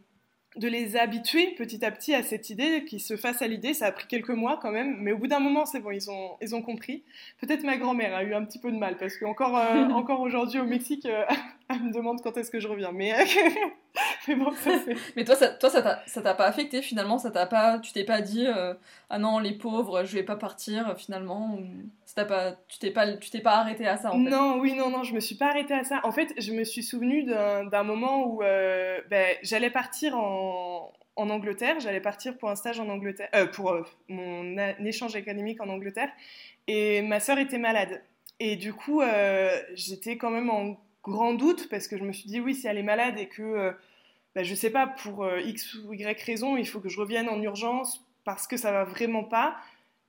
[0.57, 3.73] de les habituer petit à petit à cette idée, qu'ils se fassent à l'idée.
[3.73, 6.09] Ça a pris quelques mois quand même, mais au bout d'un moment, c'est bon, ils
[6.09, 7.03] ont, ils ont compris.
[7.39, 10.59] Peut-être ma grand-mère a eu un petit peu de mal, parce qu'encore euh, encore aujourd'hui
[10.59, 11.23] au Mexique, euh,
[11.69, 12.91] elle me demande quand est-ce que je reviens.
[12.91, 13.13] Mais,
[14.27, 14.71] mais bon, ça
[15.15, 17.17] mais toi, ça, toi, ça t'a pas affecté finalement?
[17.17, 18.73] Ça t'a pas, Tu t'es pas dit, euh,
[19.09, 21.57] ah non, les pauvres, je vais pas partir finalement
[22.25, 24.29] pas, tu t'es pas, tu t'es pas arrêté à ça en fait.
[24.29, 26.01] Non, oui, non, non, je me suis pas arrêtée à ça.
[26.03, 31.79] En fait, je me suis souvenu d'un moment où euh, ben, j'allais partir en, Angleterre,
[31.79, 36.09] j'allais partir pour un stage en Angleterre, euh, pour euh, mon échange académique en Angleterre,
[36.67, 38.03] et ma sœur était malade.
[38.39, 39.01] Et du coup,
[39.73, 42.77] j'étais quand même en grand doute parce que je me suis dit oui, si elle
[42.77, 43.75] est malade et que
[44.35, 47.41] ben, je sais pas pour X ou Y raison, il faut que je revienne en
[47.41, 49.57] urgence parce que ça va vraiment pas.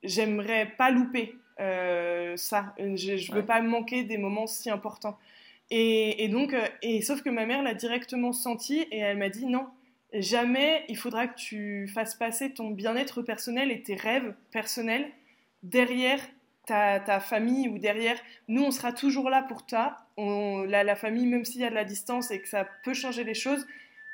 [0.02, 2.74] J'aimerais pas louper ça.
[2.78, 5.18] Je ne veux pas manquer des moments si importants.
[5.70, 9.46] Et, donc, euh, et sauf que ma mère l'a directement senti et elle m'a dit
[9.46, 9.66] non,
[10.14, 15.10] jamais il faudra que tu fasses passer ton bien-être personnel et tes rêves personnels
[15.62, 16.20] derrière
[16.66, 18.18] ta, ta, famille ou derrière.
[18.46, 19.96] Nous, on sera toujours là pour toi.
[20.16, 22.94] On, la, la famille, même s'il y a de la distance et que ça peut
[22.94, 23.66] changer les choses,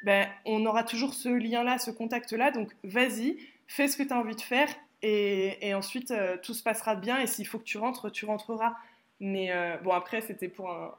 [0.02, 2.50] ben, on aura toujours ce lien-là, ce contact-là.
[2.50, 4.68] Donc, vas-y, fais ce que tu as envie de faire
[5.06, 7.20] et, ensuite, euh, tout se passera bien.
[7.20, 8.74] Et s'il faut que tu rentres, tu rentreras.
[9.20, 10.94] Mais euh, bon, après, c'était pour un,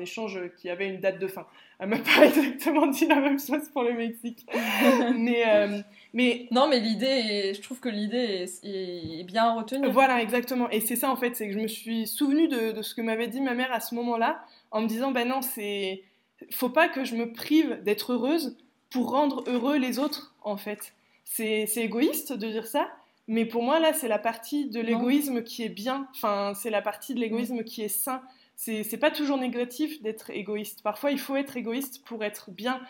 [0.00, 1.46] échange qui avait une date de fin.
[1.78, 4.46] Elle m'a pas exactement dit la même chose pour le Mexique.
[5.16, 5.80] mais, euh,
[6.12, 6.46] mais...
[6.50, 9.88] Non, mais l'idée, je trouve que l'idée est, bien retenue.
[9.88, 10.68] Voilà, exactement.
[10.68, 13.28] Et c'est ça, en fait, c'est que je me suis souvenue de, ce que m'avait
[13.28, 16.02] dit ma mère à ce moment-là, en me disant, ben non, c'est...
[16.52, 18.58] Faut pas que je me prive d'être heureuse
[18.90, 20.92] pour rendre heureux les autres, en fait.
[21.24, 22.90] C'est égoïste de dire ça,
[23.28, 26.08] Mais pour moi, là, c'est la partie de l'égoïsme qui est bien.
[26.12, 28.22] Enfin, c'est la partie de l'égoïsme qui est sain.
[28.56, 30.82] C'est pas toujours négatif d'être égoïste.
[30.82, 32.80] Parfois, il faut être égoïste pour être bien.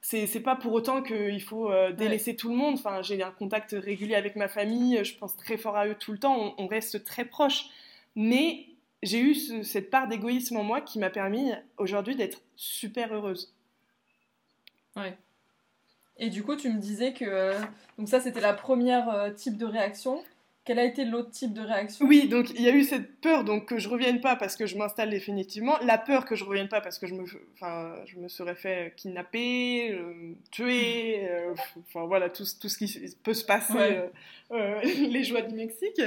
[0.00, 2.74] C'est pas pour autant qu'il faut euh, délaisser tout le monde.
[2.74, 5.04] Enfin, j'ai un contact régulier avec ma famille.
[5.04, 6.54] Je pense très fort à eux tout le temps.
[6.56, 7.66] On, reste très proches.
[8.14, 8.66] Mais
[9.02, 13.52] j'ai eu cette part d'égoïsme en moi qui m'a permis aujourd'hui d'être super heureuse.
[14.94, 15.18] Ouais.
[16.18, 17.24] Et du coup, tu me disais que.
[17.24, 17.58] Euh,
[17.96, 20.22] donc, ça, c'était la première euh, type de réaction.
[20.64, 22.04] Quel a été l'autre type de réaction?
[22.04, 24.66] Oui, donc il y a eu cette peur donc, que je revienne pas parce que
[24.66, 28.18] je m'installe définitivement, la peur que je revienne pas parce que je me, enfin, je
[28.18, 31.26] me serais fait kidnapper, euh, tuer,
[31.78, 34.10] enfin voilà, tout, tout, ce qui peut se passer,
[34.50, 36.02] les joies du Mexique.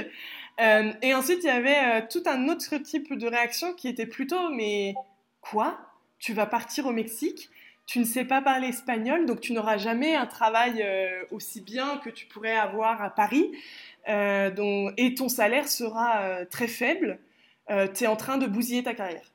[0.60, 4.94] et ensuite, il y avait tout un autre type de réaction qui était plutôt, mais
[5.40, 5.76] quoi?
[6.20, 7.50] Tu vas partir au Mexique?
[7.86, 11.98] Tu ne sais pas parler espagnol, donc tu n'auras jamais un travail euh, aussi bien
[11.98, 13.50] que tu pourrais avoir à Paris,
[14.08, 17.18] euh, et ton salaire sera euh, très faible.
[17.94, 19.32] tu es en train de bousiller ta carrière.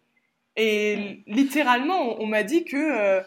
[0.55, 3.21] Et littéralement, on, m'a dit que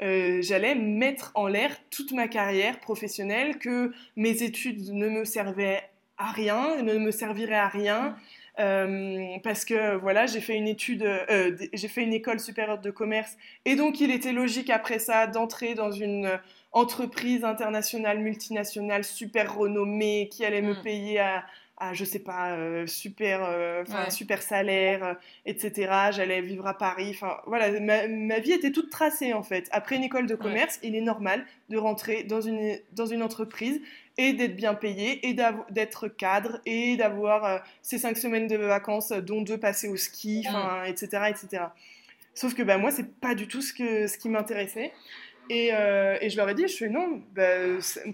[0.00, 5.82] j'allais mettre en l'air toute ma carrière professionnelle, que mes études ne me servaient
[6.16, 8.16] à rien, ne me serviraient à rien.
[8.58, 12.90] Euh, parce que voilà, j'ai fait une étude, euh, j'ai fait une école supérieure de
[12.90, 16.30] commerce, et donc il était logique après ça d'entrer dans une
[16.72, 20.82] entreprise internationale, multinationale, super renommée, qui allait me mm.
[20.82, 21.44] payer à,
[21.76, 23.46] à, je sais pas, euh, super,
[24.08, 25.92] super salaire, etc.
[26.12, 27.10] J'allais vivre à Paris.
[27.10, 29.68] Enfin, voilà, ma, vie était toute tracée en fait.
[29.70, 33.82] Après une école de commerce, il est normal de rentrer dans une, dans une entreprise
[34.18, 35.36] et d'être bien payé et
[35.70, 40.46] d'être cadre et d'avoir euh, ces cinq semaines de vacances dont deux passées au ski,
[40.86, 41.26] etc., mm.
[41.26, 41.64] etc.
[42.34, 44.92] Sauf que bah, moi, c'est pas du tout ce, que, ce qui m'intéressait.
[45.48, 47.44] Et, euh, et, je leur ai dit, je fais non, bah,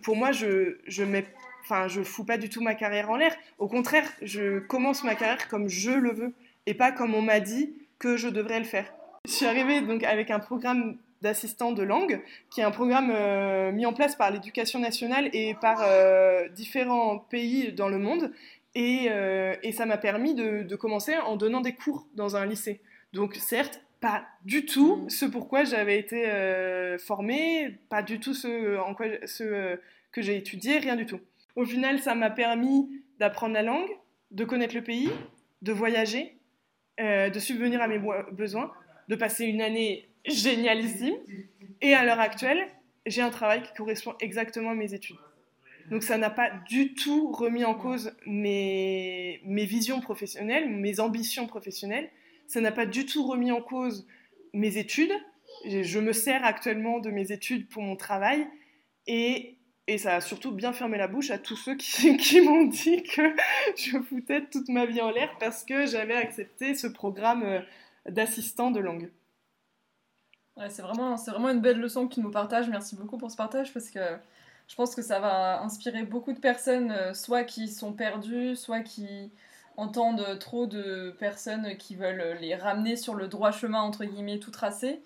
[0.03, 1.27] pour moi, je, je mets,
[1.63, 3.35] enfin, je fous pas du tout ma carrière en l'air.
[3.59, 6.33] Au contraire, je commence ma carrière comme je le veux
[6.67, 8.93] et pas comme on m'a dit que je devrais le faire.
[9.27, 13.73] Je suis arrivée donc avec un programme d'assistants de langue, qui est un programme euh,
[13.73, 18.33] mis en place par l'éducation nationale et par euh, différents pays dans le monde.
[18.75, 22.45] Et, euh, et ça m'a permis de, de, commencer en donnant des cours dans un
[22.45, 22.81] lycée.
[23.13, 25.11] Donc certes, pas du tout mmh.
[25.11, 26.27] ce pourquoi j'avais été
[26.99, 29.79] formée, pas du tout ce, en quoi, ce
[30.11, 31.21] que j'ai étudié, rien du tout.
[31.55, 33.91] Au final, ça m'a permis d'apprendre la langue,
[34.33, 35.11] de connaître le pays,
[35.61, 36.37] de voyager,
[36.99, 38.01] de subvenir à mes
[38.33, 38.73] besoins,
[39.09, 41.15] de passer une année génialissime.
[41.81, 42.67] Et à l'heure actuelle,
[43.07, 45.17] j'ai un travail qui correspond exactement à mes études.
[45.91, 51.47] Donc ça n'a pas du tout remis en cause mes, mes visions professionnelles, mes ambitions
[51.47, 52.11] professionnelles.
[52.47, 54.07] Ça n'a pas du tout remis en cause
[54.53, 55.13] mes études.
[55.67, 58.47] Je me sers actuellement de mes études pour mon travail.
[59.07, 59.57] Et,
[59.89, 63.03] et ça a surtout bien fermé la bouche à tous ceux qui, qui m'ont dit
[63.03, 63.35] que
[63.77, 67.65] je foutais toute ma vie en l'air parce que j'avais accepté ce programme
[68.07, 69.11] euh, d'assistant de langue
[70.69, 72.69] c'est vraiment, vraiment une belle leçon que tu nous partages.
[72.69, 74.01] Merci beaucoup pour ce partage parce que
[74.69, 78.81] je pense que ça va inspirer beaucoup de personnes, euh, soit qui sont perdues, soit
[78.81, 79.31] qui
[79.77, 84.51] entendent trop de personnes qui veulent les ramener sur le droit chemin, entre guillemets, tout
[84.51, 85.03] tracé.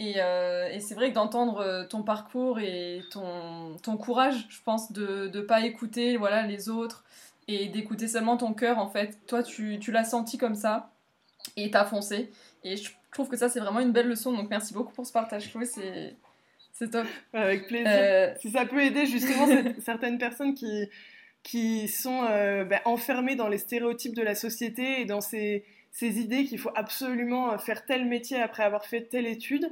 [0.00, 5.40] Et, euh, c'est vrai que d'entendre ton parcours et ton, courage, je pense, de ne
[5.40, 7.04] pas écouter voilà, les autres
[7.48, 9.18] et d'écouter seulement ton cœur, en fait.
[9.26, 10.90] Toi, tu l'as senti comme ça
[11.56, 12.30] et t'as foncé.
[12.64, 14.32] Et je trouve que ça, c'est vraiment une belle leçon.
[14.32, 15.64] Donc, merci beaucoup pour ce partage, Chloé.
[15.64, 16.16] C'est,
[16.72, 17.06] c'est top.
[17.32, 17.88] Avec plaisir.
[17.88, 19.46] Euh, si ça peut aider justement
[19.78, 20.88] certaines personnes qui,
[21.42, 26.20] qui sont euh, bah, enfermées dans les stéréotypes de la société et dans ces, ces
[26.20, 29.68] idées qu'il faut absolument euh, faire tel métier après avoir fait telle étude,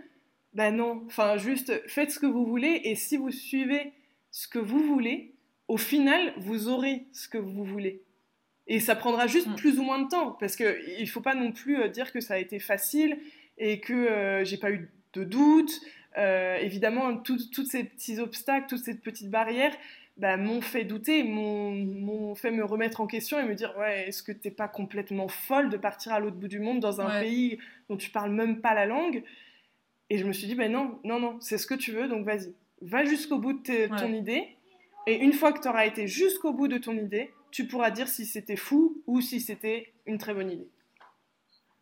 [0.55, 1.03] ben non.
[1.07, 3.93] Enfin, juste faites ce que vous voulez et si vous suivez
[4.31, 5.35] ce que vous voulez,
[5.69, 8.03] au final, vous aurez ce que vous voulez.
[8.67, 9.57] Et ça prendra juste mm.
[9.57, 12.21] plus ou moins de temps, parce qu'il ne faut pas non plus euh, dire que
[12.21, 13.19] ça a été facile
[13.59, 15.81] et que euh, j'ai pas eu de doute.
[16.19, 19.75] Euh, évidemment, tous ces petits obstacles, toutes ces petites barrières
[20.17, 24.23] bah, m'ont fait douter, m'ont fait me remettre en question et me dire ouais, est-ce
[24.23, 27.21] que tu n'es pas complètement folle de partir à l'autre bout du monde dans un
[27.21, 27.59] pays
[27.91, 29.23] dont tu parles même pas la langue?
[30.09, 32.25] Et je me suis dit ben non, non, non, c'est ce que tu veux, donc
[32.25, 34.57] vas-y, va jusqu'au bout de ton idée.
[35.07, 38.07] Et une fois que tu auras été jusqu'au bout de ton idée, tu pourras dire
[38.07, 40.69] si c'était fou ou si c'était une très bonne idée.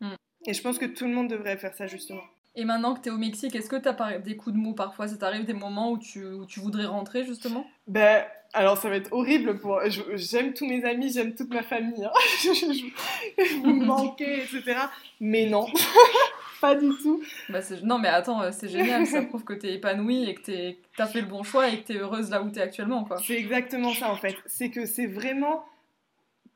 [0.01, 0.15] Hmm.
[0.47, 2.23] Et je pense que tout le monde devrait faire ça justement.
[2.55, 4.75] Et maintenant que tu es au Mexique, est-ce que tu as des coups de mou
[4.75, 5.09] parfois?
[5.09, 7.67] Ça t'arrive des moments où tu, tu, voudrais rentrer justement?
[7.89, 9.81] Ben, alors ça va être horrible pour.
[10.15, 12.05] J'aime tous mes amis, j'aime toute ma famille.
[12.05, 12.13] Hein.
[13.65, 14.77] vous me manquez, etc.
[15.19, 15.67] Mais non.
[16.65, 17.23] pas du tout.
[17.51, 20.41] Bah, non, mais attends, euh, c'est génial, ça prouve que tu es épanouie et que
[20.41, 22.63] tu as fait le bon choix et que tu es heureuse là où tu es
[22.63, 23.07] actuellement.
[23.23, 24.37] C'est exactement ça en fait.
[24.47, 25.67] C'est que c'est vraiment.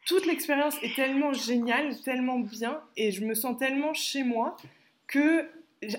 [0.07, 4.57] Toute l'expérience est tellement géniale, tellement bien, et je me sens tellement chez moi
[5.07, 5.47] que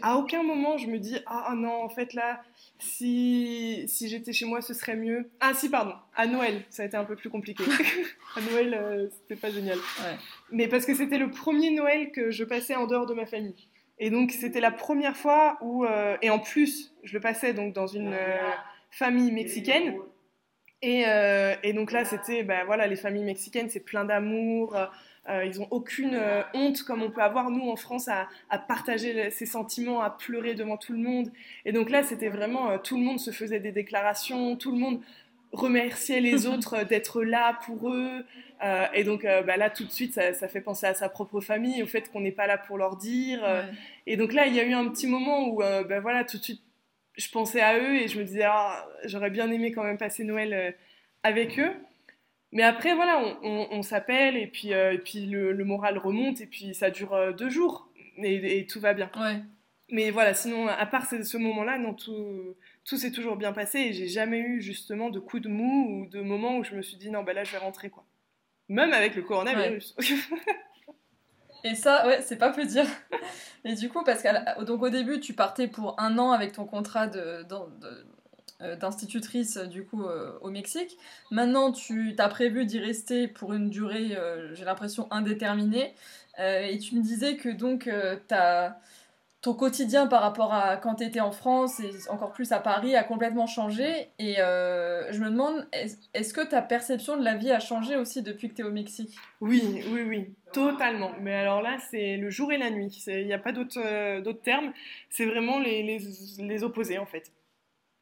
[0.02, 2.42] à aucun moment je me dis ah non en fait là
[2.80, 6.86] si, si j'étais chez moi ce serait mieux ah si pardon à Noël ça a
[6.86, 7.64] été un peu plus compliqué
[8.36, 9.78] à Noël euh, c'était pas génial
[10.52, 13.69] mais parce que c'était le premier Noël que je passais en dehors de ma famille
[14.00, 17.74] et donc c'était la première fois où euh, et en plus je le passais donc
[17.74, 18.38] dans une euh,
[18.92, 19.96] famille mexicaine.
[20.82, 21.04] Et,
[21.64, 24.78] et donc là c'était ben voilà les familles mexicaines c'est plein d'amour
[25.30, 29.30] euh, ils n'ont aucune euh, honte comme on peut avoir nous en France à, partager
[29.30, 31.32] ses sentiments, à pleurer devant tout le monde.
[31.66, 34.80] Et donc là, c'était vraiment euh, tout le monde se faisait des déclarations, tout le
[34.80, 35.02] monde
[35.52, 38.26] remerciait les autres d'être là pour eux.
[38.94, 41.88] et donc bah là, tout de suite, ça, fait penser à sa propre famille, au
[41.88, 43.40] fait qu'on n'est pas là pour leur dire.
[44.06, 46.44] Et donc là, il y a eu un petit moment où, bah voilà, tout de
[46.44, 46.62] suite,
[47.18, 50.24] je pensais à eux et je me disais, ah, j'aurais bien aimé quand même passer
[50.24, 50.76] Noël
[51.24, 51.74] avec eux.
[52.52, 56.74] Mais après, voilà, on, s'appelle et puis, euh, et puis le, moral remonte et puis
[56.74, 59.12] ça dure euh, deux jours et, tout va bien.
[59.16, 59.42] Ouais.
[59.92, 63.94] Mais voilà, sinon, à part ce, moment-là, non, tout, tout s'est toujours bien passé et
[63.94, 66.98] j'ai jamais eu justement de coups de mou ou de moments où je me suis
[66.98, 68.06] dit non, ben là, je vais rentrer quoi.
[68.68, 69.96] Même avec le coronavirus.
[71.64, 72.86] Et ça, ouais, c'est pas peu dire.
[73.66, 76.66] Et du coup, parce que donc au début, tu partais pour un an avec ton
[76.66, 77.44] contrat euh,
[78.76, 80.98] d'institutrice du coup euh, au Mexique.
[81.32, 85.94] Maintenant, tu as prévu d'y rester pour une durée, euh, j'ai l'impression, indéterminée.
[86.38, 87.90] et tu me disais que donc
[89.42, 92.96] ton quotidien par rapport à quand tu étais en France et encore plus à Paris
[92.96, 94.10] a complètement changé.
[94.20, 95.68] Et je me demande,
[96.14, 98.72] est-ce que ta perception de la vie a changé aussi depuis que tu es au
[98.72, 99.16] Mexique?
[99.40, 101.12] Oui, oui, oui, totalement.
[101.22, 103.04] Mais alors là, c'est le jour et la nuit.
[103.08, 104.74] Il n'y a pas d'autres termes.
[105.10, 106.00] C'est vraiment les, les,
[106.40, 107.32] les opposés en fait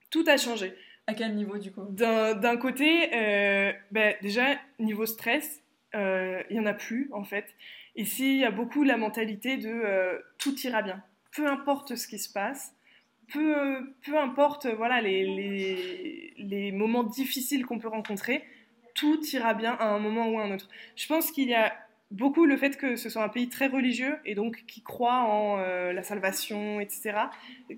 [0.09, 0.73] tout a changé.
[1.07, 1.85] À quel niveau du coup?
[1.89, 5.61] D'un côté, euh, ben, déjà, niveau stress,
[5.95, 7.45] euh, il n'y en a plus en fait.
[7.95, 11.01] Ici, il y a beaucoup la mentalité de euh, tout ira bien.
[11.37, 12.73] Peu importe ce qui se passe,
[13.31, 18.43] peu, peu importe voilà, les, les, les moments difficiles qu'on peut rencontrer,
[18.95, 20.67] tout ira bien à un moment ou à un autre.
[20.95, 21.73] Je pense qu'il y a
[22.11, 25.59] beaucoup le fait que ce soit un pays très religieux et donc qui croit en
[25.59, 27.13] euh, la salvation, etc.,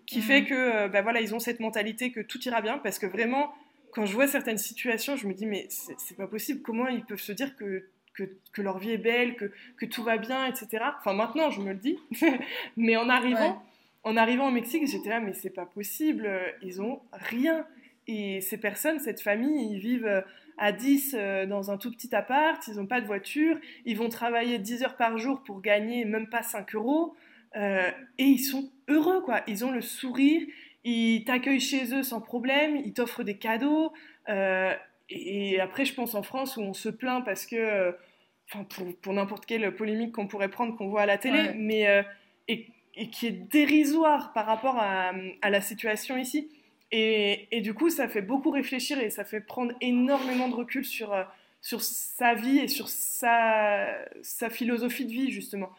[0.05, 0.47] qui fait mhm.
[0.47, 3.53] que ben voilà, ils ont cette mentalité que tout ira bien parce que vraiment,
[3.91, 7.19] quand je vois certaines situations, je me dis mais c'est pas possible, comment ils peuvent
[7.19, 7.89] se dire que,
[8.23, 10.83] que, que leur vie est belle, que, que, tout va bien, etc.
[10.99, 11.97] Enfin maintenant, je me le dis,
[12.77, 13.63] mais en arrivant,
[14.03, 16.29] en arrivant au Mexique, j'étais là mais c'est pas possible,
[16.61, 17.65] ils ont rien.
[18.07, 20.23] Et ces personnes, cette famille, ils vivent
[20.59, 24.09] à 10 euh, dans un tout petit appart, ils n'ont pas de voiture, ils vont
[24.09, 27.15] travailler 10 heures par jour pour gagner même pas 5 euros,
[27.55, 29.41] euh, et ils sont heureux, quoi.
[29.47, 30.45] Ils ont le sourire,
[30.83, 33.91] ils t'accueillent chez eux sans problème, ils t'offrent des cadeaux.
[34.27, 34.73] Euh,
[35.09, 37.95] et, après, je pense en France où on se plaint parce que,
[38.51, 38.65] enfin,
[39.01, 42.05] pour, n'importe quelle polémique qu'on pourrait prendre, qu'on voit à la télé, mais
[42.47, 42.67] et,
[43.11, 46.49] qui est dérisoire par rapport à la situation ici.
[46.91, 51.13] Et, du coup, ça fait beaucoup réfléchir et ça fait prendre énormément de recul sur,
[51.13, 51.23] euh,
[51.61, 55.69] sur sa vie et sur sa, sa philosophie de vie, justement.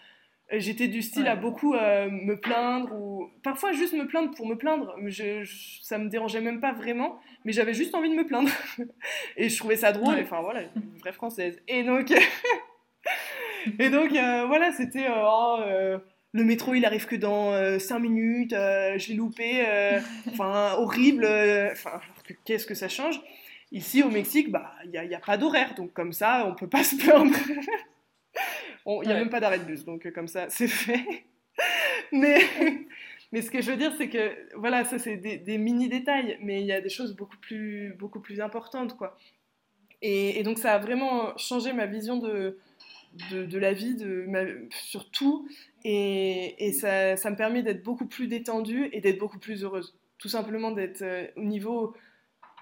[0.53, 4.57] J'étais du style à beaucoup euh, me plaindre, ou parfois juste me plaindre pour me
[4.57, 4.95] plaindre.
[5.07, 5.49] Je,
[5.83, 8.51] ça me dérangeait même pas vraiment, mais j'avais juste envie de me plaindre.
[9.37, 11.61] et je trouvais ça drôle, enfin voilà, une vraie française.
[11.69, 12.11] Et donc,
[13.79, 15.07] et donc euh, voilà, c'était.
[15.09, 15.59] Oh,
[16.33, 20.01] le métro il arrive que dans 5 euh, minutes, euh, j'ai loupé, euh,
[20.33, 21.27] enfin horrible,
[21.73, 22.01] enfin
[22.45, 23.21] qu'est-ce que ça change?
[23.73, 26.69] Ici au Mexique, bah il n'y a, a, pas d'horaire, donc comme ça on peut
[26.69, 27.35] pas se plaindre.
[28.87, 31.25] Il n'y a même pas d'arrêt de bus, donc comme ça c'est fait.
[32.13, 32.39] mais,
[33.33, 36.39] mais ce que je veux dire c'est que voilà, ça c'est des, des, mini détails,
[36.43, 39.17] mais il y a des choses beaucoup plus, beaucoup plus importantes quoi.
[40.03, 42.59] Et, et donc ça a vraiment changé ma vision de,
[43.31, 44.41] de, de la vie, de ma,
[44.71, 45.49] sur tout.
[45.85, 49.97] Et, ça, me permet d'être beaucoup plus détendue et d'être beaucoup plus heureuse.
[50.19, 51.95] Tout simplement d'être euh, au niveau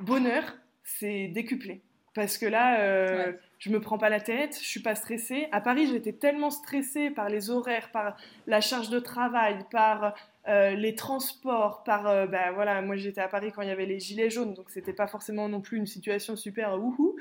[0.00, 1.80] bonheur, c'est décuplé.
[2.18, 5.46] Parce que là, euh, je me prends pas la tête, je suis pas stressée.
[5.52, 8.16] À Paris, j'étais tellement stressée par les horaires, par
[8.46, 10.14] la charge de travail, par
[10.48, 14.00] euh, les transports, par bah, voilà, moi j'étais à Paris quand il y avait les
[14.00, 17.16] gilets jaunes, donc c'était pas forcément non plus une situation super wouhou.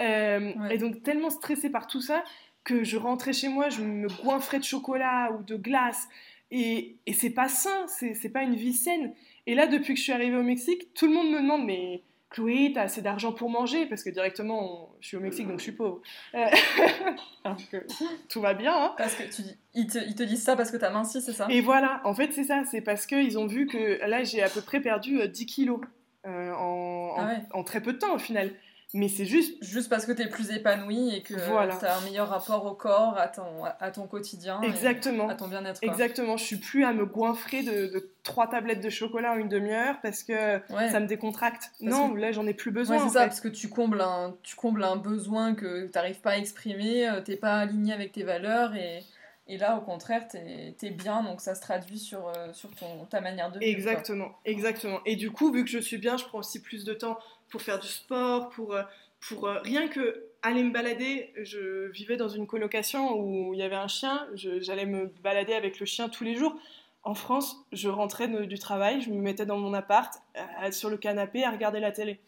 [0.00, 2.24] Et donc tellement stressée par tout ça
[2.64, 6.08] que je rentrais chez moi, je me goinfrais de chocolat ou de glace.
[6.50, 9.12] Et, et c'est pas sain, c'est pas une vie saine.
[9.46, 12.02] Et là, depuis que je suis arrivée au Mexique, tout le monde me demande mais,
[12.30, 15.64] Chloé, t'as assez d'argent pour manger Parce que directement, je suis au Mexique, donc je
[15.64, 16.02] suis pauvre.
[16.34, 16.46] Euh,
[17.44, 17.86] alors que
[18.28, 18.74] tout va bien.
[18.74, 18.94] Hein.
[18.98, 21.32] Parce que tu dis, ils, te, ils te disent ça parce que t'as minci, c'est
[21.32, 21.46] ça?
[21.48, 22.64] Et voilà, en fait, c'est ça.
[22.70, 25.80] C'est parce qu'ils ont vu que là, j'ai à peu près perdu 10 kilos
[26.26, 28.50] euh, en, Ah en très peu de temps au final.
[28.94, 29.62] Mais c'est juste.
[29.62, 31.76] Juste parce que t'es plus épanoui et que Voilà.
[31.76, 35.28] t'as un meilleur rapport au corps, à ton, à ton quotidien, et Exactement.
[35.28, 35.78] à ton bien-être.
[35.82, 39.48] Exactement, je suis plus à me goinfrer de, de trois tablettes de chocolat en une
[39.50, 40.88] demi-heure parce que Ouais.
[40.90, 41.70] ça me décontracte.
[41.80, 42.98] Parce non, que- là j'en ai plus Ouais, besoin.
[43.00, 43.26] c'est ça, fait.
[43.26, 47.20] parce que tu combles un, tu combles un besoin que t'arrives pas à exprimer, euh,
[47.20, 49.00] t'es pas aligné avec tes valeurs, et,
[49.48, 53.04] et là, au contraire, t'es es bien, donc ça se traduit sur, euh, sur ton,
[53.06, 53.82] ta manière de vivre.
[53.82, 53.92] quoi.
[53.92, 55.00] Exactement, exactement.
[55.06, 57.18] Et du coup, vu que je suis bien, je prends aussi plus de temps
[57.50, 58.82] pour faire du sport, pour, euh,
[59.28, 61.32] pour euh, rien que aller me balader.
[61.42, 65.80] Je vivais dans une colocation où il y avait un chien, j'allais me balader avec
[65.80, 66.54] le chien tous les jours.
[67.02, 70.90] En France, je rentrais de- du travail, je me mettais dans mon appart, euh, sur
[70.90, 72.20] le canapé à regarder la télé.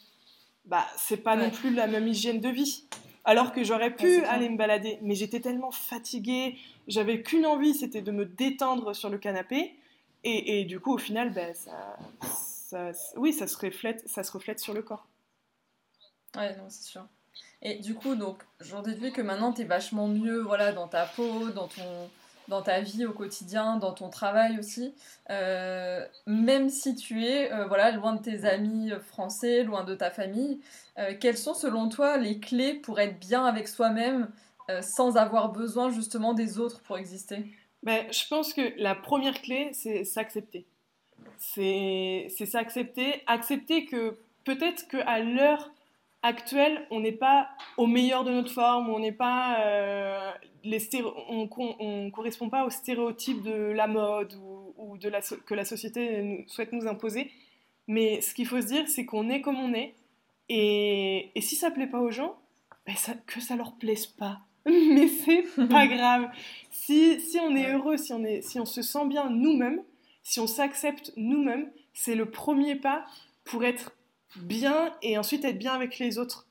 [0.65, 1.43] Bah, c'est pas Ouais.
[1.45, 2.85] non plus la même hygiène de vie.
[3.25, 6.57] Alors que j'aurais pu aller me balader, mais j'étais tellement fatiguée,
[6.89, 9.75] j'avais qu'une envie, c'était de me détendre sur le canapé.
[10.25, 14.33] Et, et du coup, au final, ben, ça, ça- oui, ça se, reflète, ça se
[14.33, 15.07] reflète sur le corps.
[16.37, 17.07] Ouais, non, c'est sûr.
[17.63, 21.51] Et du coup, donc, j'en déduis que maintenant, t'es vachement mieux, voilà, dans ta peau,
[21.51, 22.11] dans ton,
[22.51, 24.93] dans ta vie au quotidien, dans ton travail aussi.
[25.31, 30.11] Euh, même si tu es, euh, voilà, loin de tes amis français, loin de ta
[30.11, 30.61] famille,
[30.99, 34.29] euh, quelles sont, selon toi, les clés pour être bien avec soi-même,
[34.69, 37.47] euh, sans avoir besoin, justement, des autres pour exister?
[37.85, 40.67] Ben, je pense que la première clé, c'est s'accepter.
[41.39, 43.23] C'est c'est s'accepter.
[43.27, 45.71] Accepter que peut-être qu'à l'heure
[46.23, 49.59] actuelle, on n'est pas au meilleur de notre forme, on n'est pas.
[49.61, 50.31] euh,
[50.65, 50.79] les
[51.29, 55.65] on, correspond pas aux stéréotypes de la mode ou, ou de la, so- que la
[55.65, 57.31] société nous- souhaite nous imposer.
[57.87, 59.95] Mais ce qu'il faut se dire, c'est qu'on est comme on est.
[60.49, 62.37] Et, et si ça plaît pas aux gens,
[62.87, 64.41] ben ça- que ça leur plaise pas.
[64.67, 66.31] Mais c'est pas grave.
[66.71, 69.83] Si, si on est heureux, si on, est, si on se sent bien nous-mêmes,
[70.23, 73.05] si on s'accepte nous-mêmes, c'est le premier pas
[73.45, 73.93] pour être
[74.37, 76.47] bien et ensuite être bien avec les autres.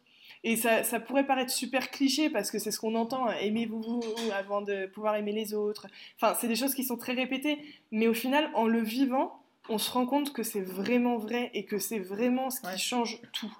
[0.45, 3.99] Et ça, ça pourrait paraître super cliché parce que c'est ce qu'on entend, hein, aimez-vous
[4.33, 5.87] avant de pouvoir aimer les autres.
[6.15, 7.59] Enfin, c'est des choses qui sont très répétées,
[7.91, 11.65] mais au final, en le vivant, on se rend compte que c'est vraiment vrai et
[11.65, 12.77] que c'est vraiment ce qui Ouais.
[12.77, 13.53] change tout.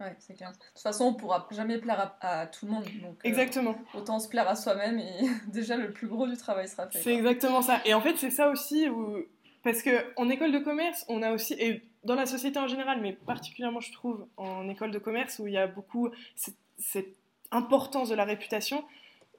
[0.00, 0.50] Ouais, c'est clair.
[0.50, 3.76] De toute façon, on pourra jamais plaire à, à tout le monde, donc euh, Exactement.
[3.94, 5.12] autant se plaire à soi-même et
[5.46, 6.98] déjà le plus gros du travail sera fait.
[7.00, 7.80] C'est exactement ça.
[7.84, 9.18] Et en fait, c'est ça aussi où...
[9.62, 13.12] Parce qu'en école de commerce, on a aussi, et dans la société en général, mais
[13.12, 17.14] particulièrement, je trouve, en école de commerce, où il y a beaucoup cette, cette
[17.50, 18.84] importance de la réputation,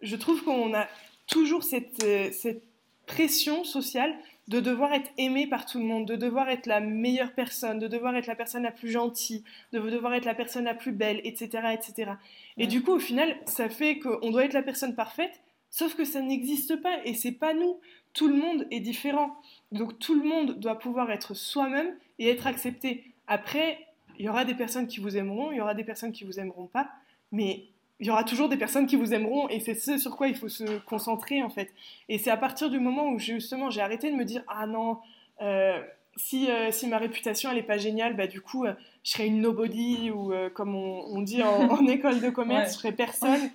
[0.02, 0.88] je trouve qu'on a
[1.28, 2.64] toujours cette, euh, cette
[3.06, 4.16] pression sociale
[4.48, 7.88] de devoir être aimé par tout le monde, de devoir être la meilleure personne, de
[7.88, 11.20] devoir être la personne la plus gentille, de devoir être la personne la plus belle,
[11.24, 11.70] etc.
[11.74, 12.12] etc.
[12.58, 12.68] Et Ouais.
[12.68, 16.22] du coup, au final, ça fait qu'on doit être la personne parfaite, sauf que ça
[16.22, 17.80] n'existe pas et c'est pas nous.
[18.14, 19.36] Tout le monde est différent.
[19.74, 23.04] Donc tout le monde doit pouvoir être soi-même et être accepté.
[23.28, 23.80] Après,
[24.20, 26.40] il y aura des personnes qui vous aimeront, il y aura des personnes qui vous
[26.40, 26.90] aimeront pas,
[27.32, 27.66] mais
[28.00, 30.36] il y aura toujours des personnes qui vous aimeront et c'est ce sur quoi il
[30.36, 31.74] faut se concentrer en fait.
[32.10, 34.98] Et c'est à partir du moment où justement j'ai arrêté de me dire ah non,
[35.42, 35.80] euh,
[36.16, 39.28] si, euh, si ma réputation elle est pas géniale, bah du coup euh, je serai
[39.28, 42.74] une nobody ou comme on, on dit en, en école de commerce, Ouais.
[42.74, 43.50] je serai personne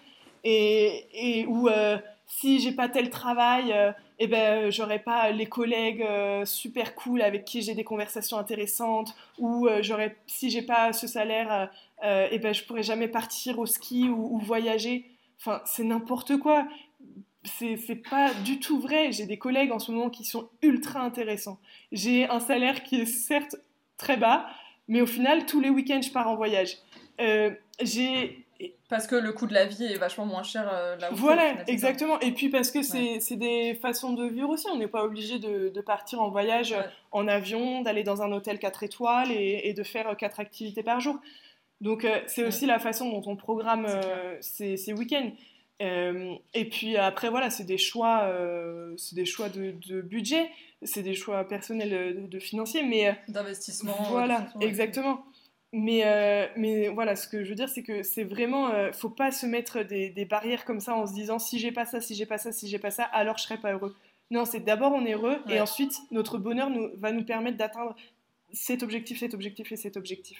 [0.44, 1.68] et, et ou
[2.28, 7.22] si j'ai pas tel travail, euh, eh ben j'aurai pas les collègues euh, super cool
[7.22, 11.66] avec qui j'ai des conversations intéressantes ou euh, j'aurais si j'ai pas ce salaire euh,
[12.04, 15.06] euh, eh ben je pourrais jamais partir au ski ou, ou voyager.
[15.40, 16.68] Enfin c'est n'importe quoi.
[17.44, 19.10] C'est pas du tout vrai.
[19.10, 21.58] J'ai des collègues en ce moment qui sont ultra intéressants.
[21.92, 23.56] J'ai un salaire qui est certes
[23.96, 24.46] très bas
[24.86, 26.76] mais au final tous les week-ends je pars en voyage.
[27.20, 27.54] Euh,
[28.88, 31.50] Parce que le coût de la vie est vachement moins cher euh, là où voilà,
[31.50, 32.18] final, exactement.
[32.20, 34.66] Et puis parce que c'est c'est des façons de vivre aussi.
[34.72, 36.84] On n'est pas obligé de, de partir en voyage Ouais.
[37.12, 41.00] en avion, d'aller dans un hôtel 4 étoiles et, et de faire 4 activités par
[41.00, 41.18] jour.
[41.80, 42.48] Donc euh, c'est Ouais.
[42.48, 45.30] aussi la façon dont on programme euh, ces, ces week-ends.
[45.80, 50.50] Euh, et puis après, voilà, c'est des choix, euh, c'est des choix de, de budget,
[50.82, 53.92] c'est des choix personnels euh, de, de financiers, mais euh, D'investissement.
[54.00, 54.66] euh, voilà, ouais.
[54.66, 55.24] exactement.
[55.72, 59.10] Mais, euh, mais voilà, ce que je veux dire, c'est que c'est vraiment, euh, faut
[59.10, 62.00] pas se mettre des, des barrières comme ça en se disant si j'ai pas ça,
[62.00, 63.94] si j'ai pas ça, si j'ai pas ça, alors je serai pas heureux.
[64.30, 65.56] Non, c'est d'abord on est heureux Ouais.
[65.56, 67.94] et ensuite notre bonheur nous, va nous permettre d'atteindre
[68.52, 70.38] cet objectif, cet objectif et cet objectif.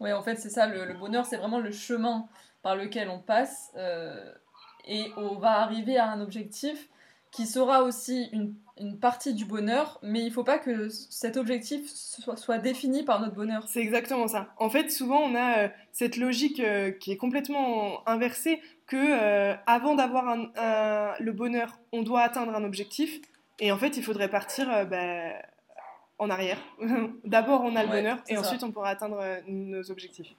[0.00, 2.26] Ouais, en fait, c'est ça, le, le bonheur, c'est vraiment le chemin
[2.62, 4.32] par lequel on passe euh,
[4.86, 6.88] et on va arriver à un objectif.
[7.30, 11.88] Qui sera aussi une, une partie du bonheur, mais il faut pas que cet objectif
[11.88, 13.68] soit, soit défini par notre bonheur.
[13.68, 14.52] C'est exactement ça.
[14.58, 19.54] En fait, souvent, on a euh, cette logique euh, qui est complètement inversée que euh,
[19.66, 23.20] avant d'avoir un- un- le bonheur, on doit atteindre un objectif.
[23.60, 25.32] Et en fait, il faudrait partir bah,
[26.18, 26.58] en arrière.
[27.24, 28.40] D'abord, on a le Ouais, bonheur et ça.
[28.40, 30.34] ensuite, on pourra atteindre nos objectifs.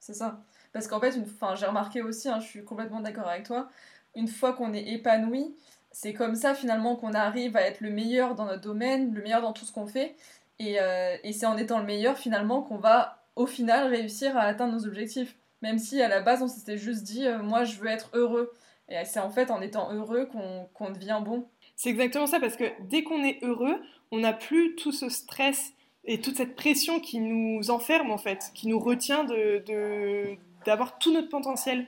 [0.00, 0.42] C'est ça.
[0.72, 1.26] Parce qu'en fait, une...
[1.56, 3.68] j'ai remarqué aussi, hein, je suis complètement d'accord avec toi,
[4.14, 5.54] une fois qu'on est épanoui,
[6.00, 9.42] c'est comme ça finalement qu'on arrive à être le meilleur dans notre domaine, le meilleur
[9.42, 10.14] dans tout ce qu'on fait.
[10.60, 14.42] Et, euh, et c'est en étant le meilleur finalement qu'on va au final réussir à
[14.42, 15.34] atteindre nos objectifs.
[15.60, 18.52] Même si à la base on s'était juste dit, euh, moi je veux être heureux.
[18.88, 21.46] Et c'est en fait en étant heureux qu'on qu'on devient bon.
[21.74, 23.80] C'est exactement ça, parce que dès qu'on est heureux,
[24.12, 25.72] on n'a plus tout ce stress
[26.04, 30.98] et toute cette pression qui nous enferme, en fait, qui nous retient de, de- d'avoir
[31.00, 31.86] tout notre potentiel.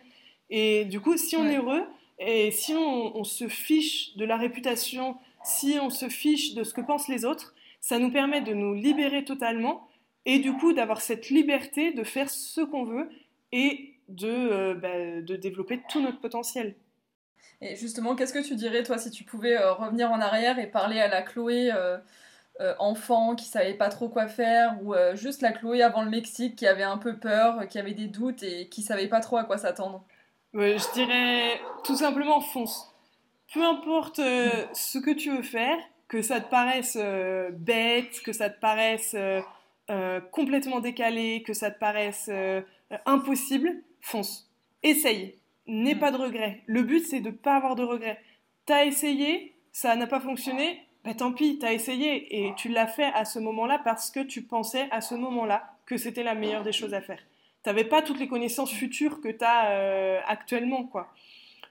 [0.51, 1.55] Et du coup, si on Ouais.
[1.55, 1.85] est heureux,
[2.21, 6.83] et si on, se fiche de la réputation, si on se fiche de ce que
[6.83, 9.89] pensent les autres, ça nous permet de nous libérer totalement
[10.27, 13.09] et du coup d'avoir cette liberté de faire ce qu'on veut
[13.53, 16.75] et de, euh, bah, développer tout notre potentiel.
[17.63, 20.67] Et justement, qu'est-ce que tu dirais, toi, si tu pouvais euh, revenir en arrière et
[20.67, 21.99] parler à la Chloé euh,
[22.79, 26.67] enfant qui savait pas trop quoi faire, ou juste la Chloé avant le Mexique qui
[26.67, 29.57] avait un peu peur, qui avait des doutes et qui savait pas trop à quoi
[29.57, 30.05] s'attendre?
[30.55, 32.93] Ouais, je dirais tout simplement fonce.
[33.53, 35.79] Peu importe euh, ce que tu veux faire,
[36.09, 41.71] que ça te paraisse euh, bête, que ça te paraisse euh, complètement décalé, que ça
[41.71, 42.31] te paraisse
[43.07, 44.51] impossible, fonce.
[44.83, 45.37] Essaye.
[45.67, 45.99] N'aie Mm.
[46.01, 46.63] pas de regrets.
[46.67, 48.21] Le but, c'est de ne pas avoir de regrets.
[48.67, 53.11] T'as essayé, ça n'a pas fonctionné, bah tant pis, t'as essayé et tu l'as fait
[53.15, 56.73] à ce moment-là parce que tu pensais à ce moment-là que c'était la meilleure des
[56.73, 57.21] choses à faire.
[57.63, 61.13] T'avais pas toutes les connaissances futures que t'as euh, actuellement, quoi.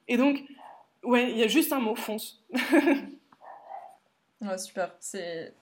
[0.07, 0.43] Et donc,
[1.03, 2.43] ouais, il y a juste un mot, fonce.
[4.41, 5.53] Ouais, super, c'est...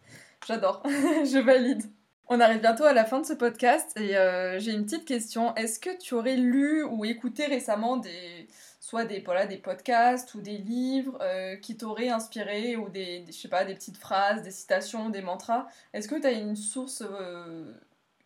[0.47, 1.81] J'adore, je valide.
[2.29, 5.55] On arrive bientôt à la fin de ce podcast et euh, j'ai une petite question.
[5.55, 8.47] Est-ce que tu aurais lu ou écouté récemment des,
[8.79, 13.31] soit des, voilà, des podcasts ou des livres euh, qui t'auraient inspiré ou des, des-
[13.31, 15.67] je sais pas, des petites phrases, des citations, des mantras?
[15.93, 17.73] Est-ce que tu as une source, euh,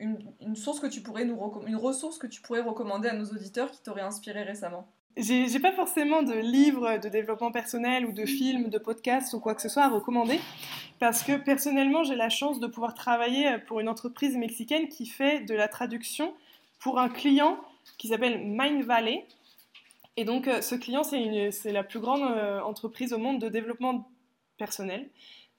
[0.01, 1.37] une, source que tu pourrais nous
[1.67, 5.71] une ressource que tu pourrais recommander à nos auditeurs qui t'aurait inspiré récemment J'ai pas
[5.71, 9.69] forcément de livres de développement personnel ou de films, de podcasts ou quoi que ce
[9.69, 10.39] soit à recommander
[10.99, 15.41] parce que personnellement j'ai la chance de pouvoir travailler pour une entreprise mexicaine qui fait
[15.41, 16.33] de la traduction
[16.79, 17.57] pour un client
[17.97, 19.25] qui s'appelle Mind Valley.
[20.17, 24.09] Et donc euh, ce client c'est la plus grande euh, entreprise au monde de développement
[24.57, 25.09] personnel,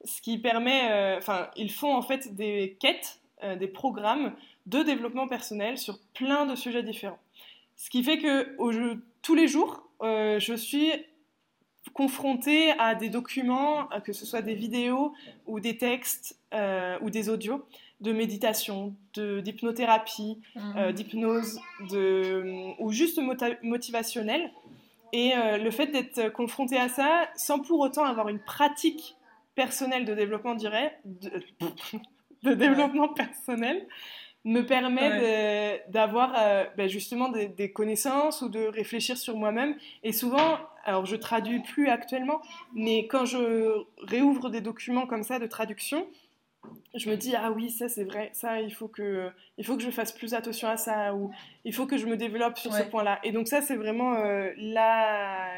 [0.05, 4.33] ce qui permet, euh, enfin ils font en fait des quêtes, euh, des programmes
[4.67, 7.19] de développement personnel sur plein de sujets différents.
[7.77, 10.91] Ce qui fait que au jeu- tous les jours, euh, je suis
[11.95, 15.13] confrontée à des documents, euh, que ce soit des vidéos
[15.47, 17.65] ou des textes euh, ou des audios
[18.01, 20.41] de méditation, de- d'hypnothérapie,
[20.93, 23.21] d'hypnose, de, ou juste
[23.63, 24.51] motivationnel.
[25.13, 29.15] Et le fait d'être confronté à ça sans pour autant avoir une pratique
[29.55, 31.31] personnelle de développement, de,
[32.43, 33.87] de développement personnel,
[34.45, 39.77] me permet d'avoir euh, ben, justement des, des connaissances ou de réfléchir sur moi-même.
[40.03, 42.41] Et souvent, alors je traduis plus actuellement,
[42.75, 46.07] mais quand je réouvre des documents comme ça de traduction,
[46.95, 49.83] je me dis ah oui ça c'est vrai ça il faut que il faut que
[49.83, 51.33] je fasse plus attention à ça ou
[51.65, 53.19] il faut que je me développe sur ce point-là.
[53.25, 55.49] Et donc ça c'est vraiment euh, la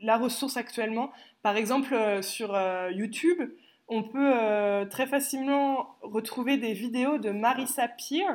[0.00, 1.12] la ressource actuellement.
[1.42, 2.58] Par exemple euh, sur
[2.92, 3.42] YouTube
[3.88, 8.26] on peut euh, très facilement retrouver des vidéos de Marissa Peer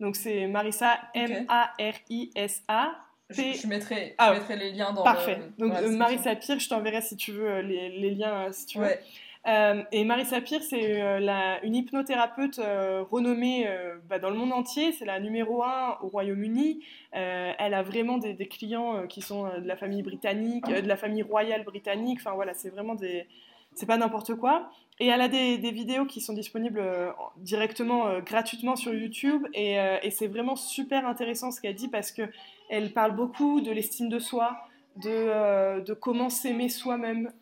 [0.00, 2.92] donc c'est Marissa M A R I S A
[3.30, 5.36] Je, je mettrai, Ah, mettrai les liens dans Parfait.
[5.38, 5.98] le- Donc dans euh, description.
[5.98, 8.84] Marissa Peer, je t'enverrai si tu veux euh, les, les liens si tu veux.
[8.84, 9.00] Ouais.
[9.48, 13.68] Euh, et Marissa Peer, c'est euh, une hypnothérapeute euh, renommée
[14.08, 14.92] bah, dans le monde entier.
[14.92, 16.84] C'est la numéro un au Royaume-Uni.
[17.12, 21.22] Elle a vraiment des, des clients qui sont de la famille britannique, de la famille
[21.22, 22.18] royale britannique.
[22.20, 23.26] Enfin voilà, c'est vraiment des.
[23.74, 24.70] C'est pas n'importe quoi.
[25.00, 28.92] Et elle a des, des vidéos qui sont disponibles euh, en- directement, euh, gratuitement sur
[28.94, 29.46] YouTube.
[29.54, 32.22] Et, euh, et c'est vraiment super intéressant ce qu'elle dit parce que
[32.68, 34.56] elle parle beaucoup de l'estime de soi,
[34.96, 37.32] de, de comment s'aimer soi-même,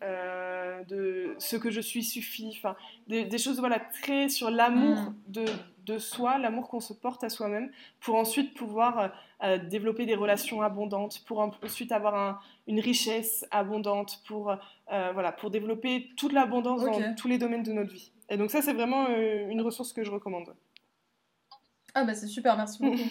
[0.87, 2.75] de ce que je suis suffit, enfin
[3.07, 5.15] des, des choses voilà très sur l'amour Mm.
[5.27, 5.45] de,
[5.85, 9.07] de soi, l'amour qu'on se porte à soi-même, pour ensuite pouvoir euh,
[9.43, 14.55] euh, développer des relations abondantes, pour en- ensuite avoir un- une richesse abondante, pour euh,
[15.13, 18.11] voilà pour développer toute l'abondance dans tous les domaines de notre vie.
[18.29, 20.53] Et donc ça c'est vraiment une ressource que je recommande.
[21.93, 22.97] Ah bah c'est super, merci beaucoup.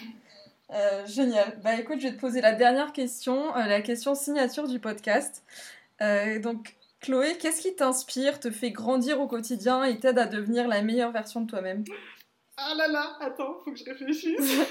[0.73, 1.59] Euh, génial.
[1.61, 5.43] Bah écoute, je vais te poser la dernière question, euh, la question signature du podcast.
[6.01, 10.69] Euh, donc, Chloé, qu'est-ce qui t'inspire, te fait grandir au quotidien et t'aide à devenir
[10.69, 11.83] la meilleure version de toi-même?
[12.63, 14.61] Ah là là, attends, faut que je réfléchisse.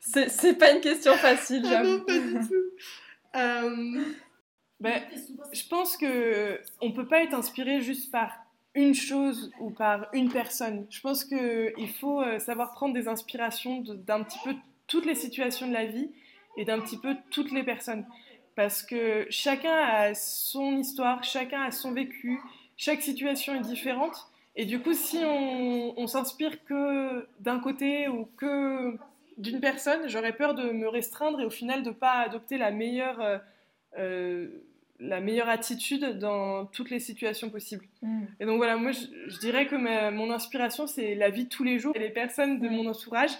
[0.28, 1.98] c'est pas une question facile, ah j'avoue.
[1.98, 3.36] non, pas du tout.
[3.36, 4.04] Euh,
[4.80, 5.02] ben,
[5.52, 8.30] je pense que on peut pas être inspiré juste par
[8.74, 10.86] une chose ou par une personne.
[10.90, 14.54] Je pense qu'il faut euh, savoir prendre des inspirations d'un petit peu
[14.86, 16.10] toutes les situations de la vie
[16.56, 18.04] et d'un petit peu toutes les personnes.
[18.56, 22.40] Parce que chacun a son histoire, chacun a son vécu,
[22.76, 24.28] chaque situation est différente.
[24.56, 28.96] Et du coup, si on, on s'inspire que d'un côté ou que
[29.38, 32.70] d'une personne, j'aurais peur de me restreindre et au final de ne pas adopter la
[32.70, 33.38] meilleure, euh,
[33.98, 34.48] euh,
[35.00, 37.84] la meilleure attitude dans toutes les situations possibles.
[38.02, 38.24] Mm.
[38.40, 39.76] Et donc voilà, moi je, dirais que
[40.10, 42.72] mon inspiration c'est la vie de tous les jours et les personnes de mm.
[42.72, 43.32] mon entourage.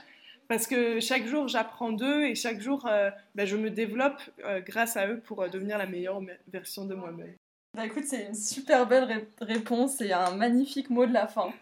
[0.46, 4.20] Parce que chaque jour j'apprends d'eux et chaque jour euh, bah, je me développe
[4.66, 7.34] grâce à eux pour devenir la meilleure version de moi-même.
[7.74, 11.52] Bah écoute, c'est une super belle réponse et un magnifique mot de la fin.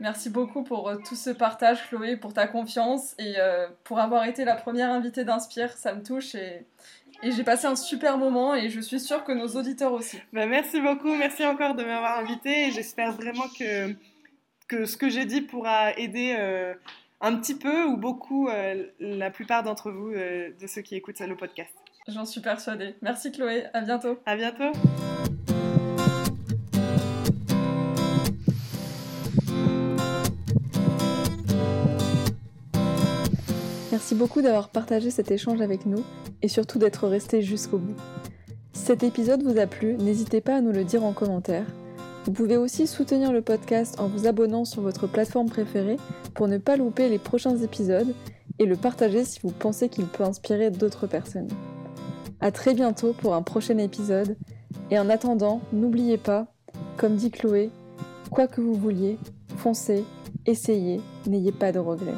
[0.00, 4.24] Merci beaucoup pour euh, tout ce partage, Chloé, pour ta confiance et euh, pour avoir
[4.24, 5.72] été la première invitée d'Inspire.
[5.72, 6.66] Ça me touche et,
[7.22, 10.18] j'ai passé un super moment et je suis sûre que nos auditeurs aussi.
[10.32, 13.94] Bah, merci beaucoup, merci encore de m'avoir invitée et j'espère vraiment que,
[14.68, 16.72] que ce que j'ai dit pourra aider euh,
[17.20, 18.48] un petit peu ou beaucoup
[19.00, 21.74] la plupart d'entre vous, de ceux qui écoutent le podcast.
[22.08, 22.94] J'en suis persuadée.
[23.02, 24.18] Merci Chloé, à bientôt.
[24.24, 24.72] À bientôt.
[34.00, 36.02] Merci beaucoup d'avoir partagé cet échange avec nous
[36.40, 37.96] et surtout d'être resté jusqu'au bout.
[38.72, 41.66] Si cet épisode vous a plu, n'hésitez pas à nous le dire en commentaire.
[42.24, 45.98] Vous pouvez aussi soutenir le podcast en vous abonnant sur votre plateforme préférée
[46.34, 48.14] pour ne pas louper les prochains épisodes
[48.58, 51.50] et le partager si vous pensez qu'il peut inspirer d'autres personnes.
[52.40, 54.38] A très bientôt pour un prochain épisode
[54.90, 56.46] et en attendant, n'oubliez pas,
[56.96, 57.68] comme dit Chloé,
[58.30, 59.18] quoi que vous vouliez,
[59.58, 60.06] foncez,
[60.46, 62.16] essayez, n'ayez pas de regrets.